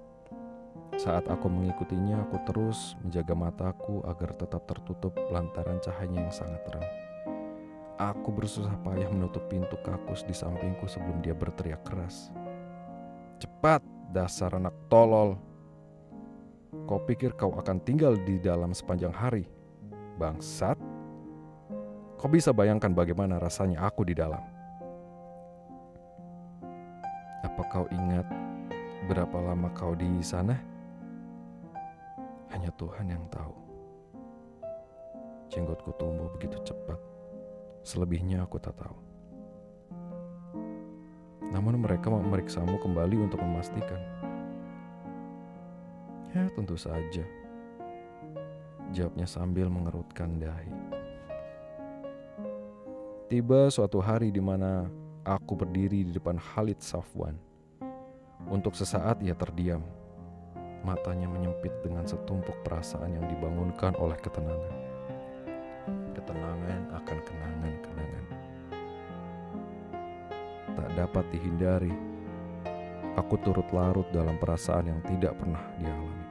Saat 0.96 1.28
aku 1.28 1.52
mengikutinya, 1.52 2.24
aku 2.24 2.40
terus 2.48 2.96
menjaga 3.04 3.36
mataku 3.36 4.00
agar 4.08 4.32
tetap 4.40 4.64
tertutup 4.64 5.12
lantaran 5.28 5.76
cahayanya 5.84 6.32
yang 6.32 6.32
sangat 6.32 6.64
terang. 6.64 6.88
Aku 8.00 8.32
bersusah 8.32 8.72
payah 8.80 9.12
menutup 9.12 9.44
pintu 9.52 9.76
kakus 9.84 10.24
di 10.24 10.32
sampingku 10.32 10.88
sebelum 10.88 11.20
dia 11.20 11.36
berteriak 11.36 11.84
keras. 11.84 12.32
Cepat, 13.36 13.84
Dasar 14.10 14.58
anak 14.58 14.74
tolol. 14.90 15.38
Kau 16.90 16.98
pikir 17.06 17.30
kau 17.38 17.54
akan 17.54 17.78
tinggal 17.86 18.18
di 18.18 18.42
dalam 18.42 18.74
sepanjang 18.74 19.14
hari? 19.14 19.46
Bangsat. 20.18 20.74
Kau 22.18 22.26
bisa 22.26 22.50
bayangkan 22.50 22.90
bagaimana 22.90 23.38
rasanya 23.38 23.86
aku 23.86 24.02
di 24.02 24.18
dalam. 24.18 24.42
Apa 27.46 27.62
kau 27.70 27.86
ingat 27.94 28.26
berapa 29.06 29.38
lama 29.38 29.70
kau 29.78 29.94
di 29.94 30.18
sana? 30.26 30.58
Hanya 32.50 32.74
Tuhan 32.74 33.14
yang 33.14 33.22
tahu. 33.30 33.54
Jenggotku 35.54 35.94
tumbuh 36.02 36.26
begitu 36.34 36.58
cepat. 36.66 36.98
Selebihnya 37.86 38.42
aku 38.42 38.58
tak 38.58 38.74
tahu. 38.74 38.98
Namun 41.50 41.82
mereka 41.82 42.06
memeriksamu 42.08 42.78
kembali 42.78 43.26
untuk 43.26 43.42
memastikan. 43.42 43.98
Ya 46.30 46.46
tentu 46.54 46.78
saja. 46.78 47.26
Jawabnya 48.94 49.26
sambil 49.26 49.66
mengerutkan 49.66 50.38
dahi. 50.38 50.70
Tiba 53.30 53.70
suatu 53.70 54.02
hari 54.02 54.34
di 54.34 54.42
mana 54.42 54.90
aku 55.26 55.58
berdiri 55.58 56.06
di 56.06 56.12
depan 56.14 56.38
Khalid 56.38 56.78
Safwan. 56.82 57.34
Untuk 58.46 58.78
sesaat 58.78 59.18
ia 59.22 59.34
terdiam. 59.34 59.82
Matanya 60.86 61.28
menyempit 61.28 61.70
dengan 61.84 62.08
setumpuk 62.08 62.56
perasaan 62.64 63.12
yang 63.12 63.26
dibangunkan 63.26 63.92
oleh 63.98 64.16
ketenangan. 64.16 64.76
Ketenangan 66.16 66.82
akan 66.94 67.18
kenangan-kenangan 67.20 68.39
tak 70.76 70.88
dapat 70.94 71.24
dihindari. 71.34 71.92
Aku 73.18 73.36
turut 73.42 73.66
larut 73.74 74.06
dalam 74.14 74.38
perasaan 74.38 74.86
yang 74.90 75.00
tidak 75.02 75.34
pernah 75.36 75.60
dialami. 75.82 76.26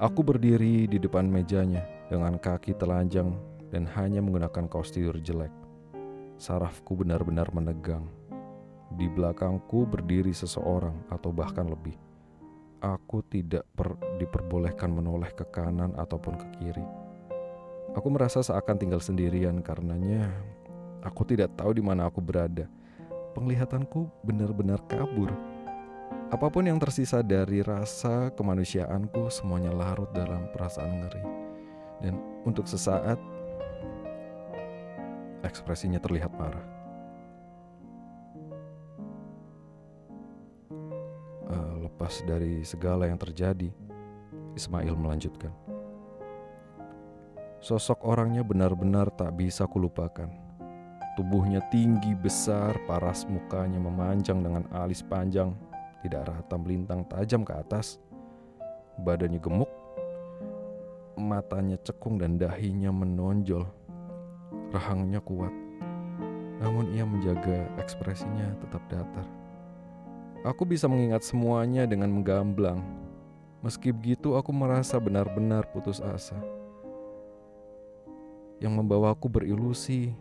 Aku 0.00 0.26
berdiri 0.26 0.90
di 0.90 0.98
depan 0.98 1.30
mejanya 1.30 1.86
dengan 2.10 2.34
kaki 2.40 2.74
telanjang 2.74 3.36
dan 3.70 3.86
hanya 3.94 4.18
menggunakan 4.18 4.66
kaos 4.66 4.90
tidur 4.90 5.16
jelek. 5.22 5.52
Sarafku 6.34 6.98
benar-benar 6.98 7.50
menegang. 7.54 8.10
Di 8.94 9.06
belakangku 9.06 9.86
berdiri 9.86 10.34
seseorang 10.34 11.08
atau 11.10 11.30
bahkan 11.30 11.66
lebih. 11.66 11.94
Aku 12.82 13.24
tidak 13.26 13.64
per 13.72 13.96
diperbolehkan 14.18 14.92
menoleh 14.92 15.32
ke 15.32 15.46
kanan 15.48 15.94
ataupun 15.96 16.34
ke 16.36 16.46
kiri. 16.58 16.86
Aku 17.94 18.10
merasa 18.10 18.42
seakan 18.42 18.76
tinggal 18.76 18.98
sendirian 18.98 19.62
karenanya 19.62 20.26
Aku 21.04 21.20
tidak 21.28 21.52
tahu 21.52 21.76
di 21.76 21.84
mana 21.84 22.08
aku 22.08 22.24
berada. 22.24 22.64
Penglihatanku 23.36 24.08
benar-benar 24.24 24.80
kabur. 24.88 25.28
Apa 26.32 26.48
pun 26.48 26.64
yang 26.64 26.80
tersisa 26.80 27.20
dari 27.20 27.60
rasa 27.60 28.32
kemanusiaanku 28.32 29.28
semuanya 29.28 29.68
larut 29.68 30.08
dalam 30.16 30.48
perasaan 30.56 31.04
ngeri. 31.04 31.24
Dan 32.00 32.16
untuk 32.48 32.64
sesaat 32.64 33.20
ekspresinya 35.44 36.00
terlihat 36.00 36.32
marah. 36.40 36.64
Uh, 41.44 41.84
lepas 41.84 42.24
dari 42.24 42.64
segala 42.64 43.12
yang 43.12 43.20
terjadi, 43.20 43.68
Ismail 44.56 44.96
melanjutkan. 44.96 45.52
Sosok 47.60 48.00
orangnya 48.08 48.40
benar-benar 48.40 49.12
tak 49.12 49.36
bisa 49.36 49.68
kulupakan 49.68 50.43
Tubuhnya 51.14 51.62
tinggi, 51.70 52.10
besar, 52.18 52.74
paras 52.90 53.22
mukanya 53.30 53.78
memanjang 53.78 54.42
dengan 54.42 54.66
alis 54.74 54.98
panjang, 54.98 55.54
tidak 56.02 56.26
rata 56.26 56.58
melintang 56.58 57.06
tajam 57.06 57.46
ke 57.46 57.54
atas. 57.54 58.02
Badannya 58.98 59.38
gemuk, 59.38 59.70
matanya 61.14 61.78
cekung 61.86 62.18
dan 62.18 62.34
dahinya 62.34 62.90
menonjol. 62.90 63.62
Rahangnya 64.74 65.22
kuat, 65.22 65.54
namun 66.58 66.90
ia 66.90 67.06
menjaga 67.06 67.70
ekspresinya 67.78 68.50
tetap 68.58 68.82
datar. 68.90 69.26
Aku 70.42 70.66
bisa 70.66 70.90
mengingat 70.90 71.22
semuanya 71.22 71.86
dengan 71.86 72.10
menggamblang. 72.10 72.82
Meski 73.62 73.94
begitu, 73.94 74.34
aku 74.34 74.50
merasa 74.50 74.98
benar-benar 74.98 75.70
putus 75.70 76.02
asa. 76.02 76.36
Yang 78.58 78.82
membawaku 78.82 79.30
berilusi 79.30 80.12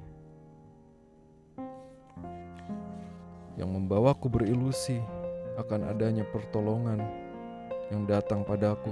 yang 3.63 3.79
membawaku 3.79 4.27
berilusi 4.27 4.99
akan 5.55 5.87
adanya 5.87 6.27
pertolongan 6.27 6.99
yang 7.87 8.03
datang 8.03 8.43
padaku. 8.43 8.91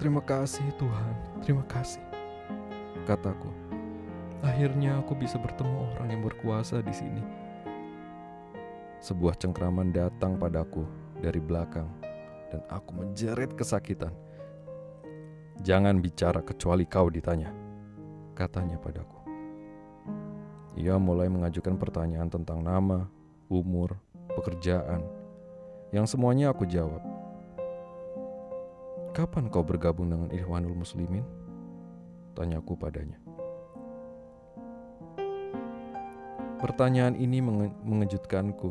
Terima 0.00 0.24
kasih 0.24 0.64
Tuhan, 0.80 1.14
terima 1.44 1.60
kasih, 1.68 2.00
kataku. 3.04 3.52
Akhirnya 4.40 4.96
aku 4.96 5.12
bisa 5.12 5.36
bertemu 5.36 5.92
orang 5.92 6.08
yang 6.08 6.22
berkuasa 6.24 6.80
di 6.80 6.94
sini. 6.96 7.20
Sebuah 9.04 9.36
cengkraman 9.36 9.92
datang 9.92 10.40
padaku 10.40 10.88
dari 11.20 11.42
belakang 11.42 11.90
dan 12.48 12.64
aku 12.72 12.96
menjerit 12.96 13.52
kesakitan. 13.52 14.16
Jangan 15.60 16.00
bicara 16.00 16.40
kecuali 16.40 16.88
kau 16.88 17.12
ditanya, 17.12 17.52
katanya 18.32 18.80
padaku. 18.80 19.17
Ia 20.78 20.94
mulai 20.94 21.26
mengajukan 21.26 21.74
pertanyaan 21.74 22.30
tentang 22.30 22.62
nama, 22.62 23.10
umur, 23.50 23.98
pekerjaan, 24.38 25.02
yang 25.90 26.06
semuanya 26.06 26.54
aku 26.54 26.70
jawab. 26.70 27.02
Kapan 29.10 29.50
kau 29.50 29.66
bergabung 29.66 30.06
dengan 30.06 30.30
Ikhwanul 30.30 30.78
Muslimin? 30.78 31.26
Tanyaku 32.38 32.78
padanya. 32.78 33.18
Pertanyaan 36.62 37.18
ini 37.18 37.42
menge 37.42 37.74
mengejutkanku. 37.82 38.70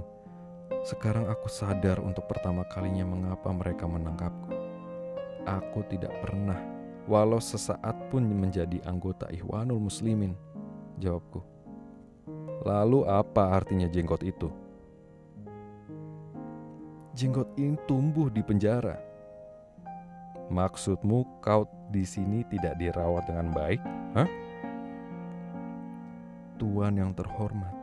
Sekarang 0.87 1.27
aku 1.27 1.51
sadar 1.51 1.99
untuk 1.99 2.23
pertama 2.31 2.63
kalinya 2.71 3.03
mengapa 3.03 3.51
mereka 3.51 3.83
menangkapku. 3.83 4.55
Aku 5.43 5.83
tidak 5.91 6.15
pernah, 6.23 6.55
walau 7.03 7.43
sesaat 7.43 8.07
pun 8.07 8.23
menjadi 8.23 8.79
anggota 8.87 9.27
Ikhwanul 9.27 9.91
Muslimin, 9.91 10.39
jawabku. 11.03 11.56
Lalu 12.65 13.05
apa 13.05 13.53
artinya 13.53 13.85
jenggot 13.85 14.25
itu? 14.25 14.49
Jenggot 17.17 17.49
ini 17.57 17.77
tumbuh 17.85 18.29
di 18.29 18.41
penjara. 18.45 18.97
Maksudmu 20.47 21.43
kau 21.43 21.67
di 21.91 22.07
sini 22.07 22.45
tidak 22.47 22.79
dirawat 22.79 23.27
dengan 23.27 23.51
baik? 23.51 23.81
Hah? 24.15 24.29
Tuan 26.57 26.97
yang 26.97 27.13
terhormat, 27.13 27.73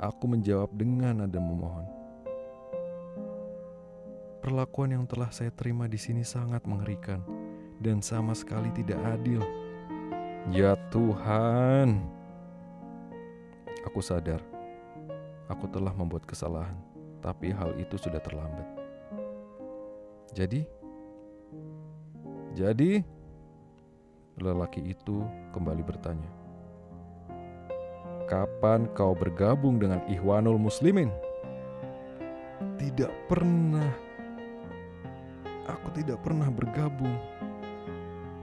aku 0.00 0.24
menjawab 0.24 0.72
dengan 0.72 1.20
nada 1.24 1.36
memohon. 1.36 1.84
Perlakuan 4.40 4.94
yang 4.94 5.04
telah 5.10 5.28
saya 5.34 5.50
terima 5.50 5.90
di 5.90 5.98
sini 5.98 6.22
sangat 6.22 6.64
mengerikan 6.70 7.20
dan 7.82 7.98
sama 8.00 8.32
sekali 8.32 8.70
tidak 8.72 8.96
adil. 9.02 9.42
Ya 10.54 10.78
Tuhan, 10.94 11.98
Aku 13.86 14.02
sadar, 14.02 14.42
aku 15.46 15.70
telah 15.70 15.94
membuat 15.94 16.26
kesalahan, 16.26 16.74
tapi 17.22 17.54
hal 17.54 17.78
itu 17.78 17.94
sudah 17.94 18.18
terlambat. 18.18 18.66
Jadi, 20.34 20.66
jadi 22.58 23.06
lelaki 24.42 24.90
itu 24.90 25.22
kembali 25.54 25.86
bertanya, 25.86 26.26
"Kapan 28.26 28.90
kau 28.90 29.14
bergabung 29.14 29.78
dengan 29.78 30.02
Ikhwanul 30.10 30.58
Muslimin?" 30.58 31.14
Tidak 32.76 33.30
pernah. 33.30 33.94
Aku 35.70 35.94
tidak 35.94 36.20
pernah 36.26 36.50
bergabung. 36.50 37.14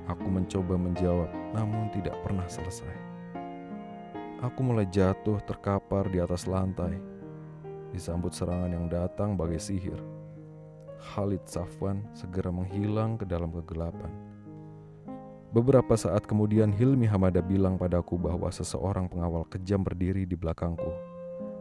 Aku 0.07 0.27
mencoba 0.31 0.79
menjawab, 0.79 1.29
namun 1.51 1.91
tidak 1.91 2.15
pernah 2.23 2.47
selesai. 2.47 3.02
Aku 4.43 4.59
mulai 4.59 4.83
jatuh 4.91 5.39
terkapar 5.47 6.11
di 6.11 6.19
atas 6.19 6.51
lantai, 6.51 6.99
disambut 7.95 8.35
serangan 8.35 8.75
yang 8.75 8.91
datang 8.91 9.39
bagai 9.39 9.55
sihir. 9.55 9.95
Khalid 10.99 11.47
Safwan 11.47 12.03
segera 12.11 12.51
menghilang 12.51 13.15
ke 13.15 13.23
dalam 13.23 13.55
kegelapan. 13.55 14.11
Beberapa 15.55 15.95
saat 15.95 16.27
kemudian 16.27 16.75
Hilmi 16.75 17.07
Hamada 17.07 17.39
bilang 17.39 17.79
padaku 17.79 18.19
bahwa 18.19 18.51
seseorang 18.51 19.07
pengawal 19.07 19.47
kejam 19.47 19.79
berdiri 19.79 20.27
di 20.27 20.35
belakangku, 20.35 20.91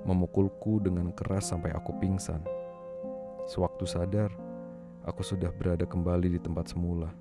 memukulku 0.02 0.82
dengan 0.82 1.14
keras 1.14 1.54
sampai 1.54 1.70
aku 1.70 1.94
pingsan. 2.02 2.42
Sewaktu 3.46 3.86
sadar, 3.86 4.34
aku 5.06 5.22
sudah 5.22 5.54
berada 5.54 5.86
kembali 5.86 6.34
di 6.34 6.40
tempat 6.42 6.74
semula. 6.74 7.14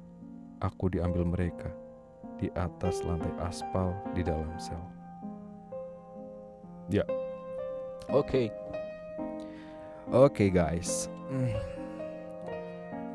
Aku 0.57 0.89
diambil 0.89 1.21
mereka 1.21 1.69
di 2.41 2.49
atas 2.57 3.05
lantai 3.05 3.29
aspal 3.45 3.93
di 4.17 4.25
dalam 4.25 4.49
sel. 4.57 5.00
Ya. 6.91 7.07
Oke. 8.11 8.51
Oke 10.11 10.51
guys. 10.51 11.07
Hmm. 11.31 11.55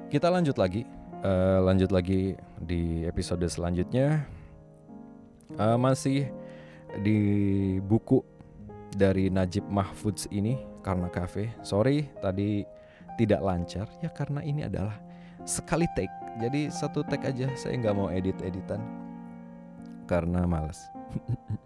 Kita 0.09 0.33
lanjut 0.33 0.57
lagi. 0.57 0.89
Uh, 1.21 1.61
lanjut 1.61 1.93
lagi 1.93 2.41
di 2.57 3.05
episode 3.05 3.45
selanjutnya. 3.45 4.25
Uh, 5.61 5.77
masih 5.77 6.33
di 7.05 7.21
buku 7.85 8.25
dari 8.97 9.29
Najib 9.29 9.69
Mahfudz 9.69 10.25
ini 10.33 10.57
karena 10.81 11.13
kafe. 11.13 11.53
Sorry 11.61 12.09
tadi 12.25 12.65
tidak 13.21 13.45
lancar 13.45 13.85
ya 14.01 14.09
karena 14.09 14.41
ini 14.41 14.65
adalah 14.65 14.97
sekali 15.45 15.85
take. 15.93 16.41
Jadi 16.41 16.73
satu 16.73 17.05
take 17.05 17.29
aja. 17.29 17.53
Saya 17.53 17.77
nggak 17.77 17.97
mau 17.97 18.09
edit 18.09 18.41
editan 18.41 18.81
karena 20.09 20.49
males. 20.49 20.81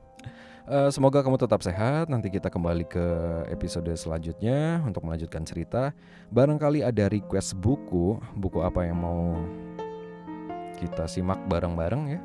Uh, 0.70 0.86
semoga 0.86 1.18
kamu 1.18 1.34
tetap 1.34 1.66
sehat. 1.66 2.06
Nanti 2.06 2.30
kita 2.30 2.46
kembali 2.46 2.86
ke 2.86 3.06
episode 3.50 3.90
selanjutnya 3.98 4.78
untuk 4.86 5.02
melanjutkan 5.02 5.42
cerita. 5.42 5.90
Barangkali 6.30 6.86
ada 6.86 7.10
request 7.10 7.58
buku, 7.58 8.22
buku 8.38 8.62
apa 8.62 8.86
yang 8.86 9.02
mau 9.02 9.34
kita 10.78 11.10
simak 11.10 11.42
bareng-bareng 11.50 12.14
ya? 12.14 12.22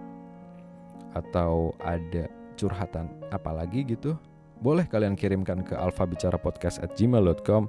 Atau 1.17 1.73
ada 1.81 2.29
curhatan 2.53 3.09
apa 3.33 3.49
lagi 3.49 3.81
gitu? 3.81 4.13
Boleh 4.61 4.85
kalian 4.85 5.17
kirimkan 5.17 5.65
ke 5.65 5.73
alfabicarapodcast@gmail.com 5.73 7.65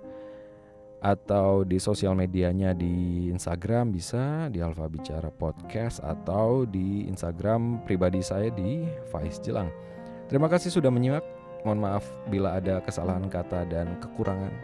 atau 1.01 1.65
di 1.65 1.81
sosial 1.81 2.12
medianya 2.12 2.77
di 2.77 3.33
Instagram 3.33 3.97
bisa 3.97 4.53
di 4.53 4.61
Alfa 4.61 4.93
Bicara 4.93 5.33
Podcast 5.33 6.05
atau 6.05 6.69
di 6.69 7.09
Instagram 7.09 7.81
pribadi 7.89 8.21
saya 8.21 8.53
di 8.53 8.85
Faiz 9.09 9.41
Jelang. 9.41 9.96
Terima 10.27 10.51
kasih 10.51 10.75
sudah 10.75 10.91
menyimak. 10.91 11.23
Mohon 11.62 11.81
maaf 11.83 12.05
bila 12.31 12.59
ada 12.59 12.79
kesalahan 12.83 13.27
kata 13.27 13.67
dan 13.67 13.99
kekurangan 13.99 14.55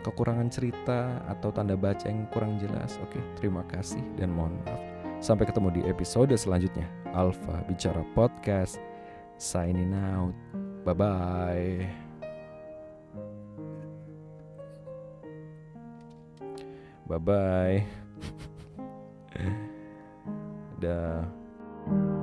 kekurangan 0.00 0.48
cerita 0.48 1.20
atau 1.28 1.52
tanda 1.52 1.76
baca 1.76 2.08
yang 2.08 2.26
kurang 2.32 2.56
jelas. 2.58 2.96
Oke, 3.04 3.20
terima 3.38 3.62
kasih 3.68 4.00
dan 4.16 4.32
mohon 4.32 4.56
maaf. 4.64 4.80
Sampai 5.20 5.44
ketemu 5.44 5.68
di 5.70 5.82
episode 5.84 6.32
selanjutnya. 6.32 6.88
Alfa 7.12 7.60
Bicara 7.68 8.00
Podcast. 8.16 8.80
Signing 9.36 9.92
out. 9.92 10.32
Bye 10.82 10.96
bye. 10.96 11.76
Bye 17.04 17.20
bye. 17.20 17.76
Dah. 20.80 22.19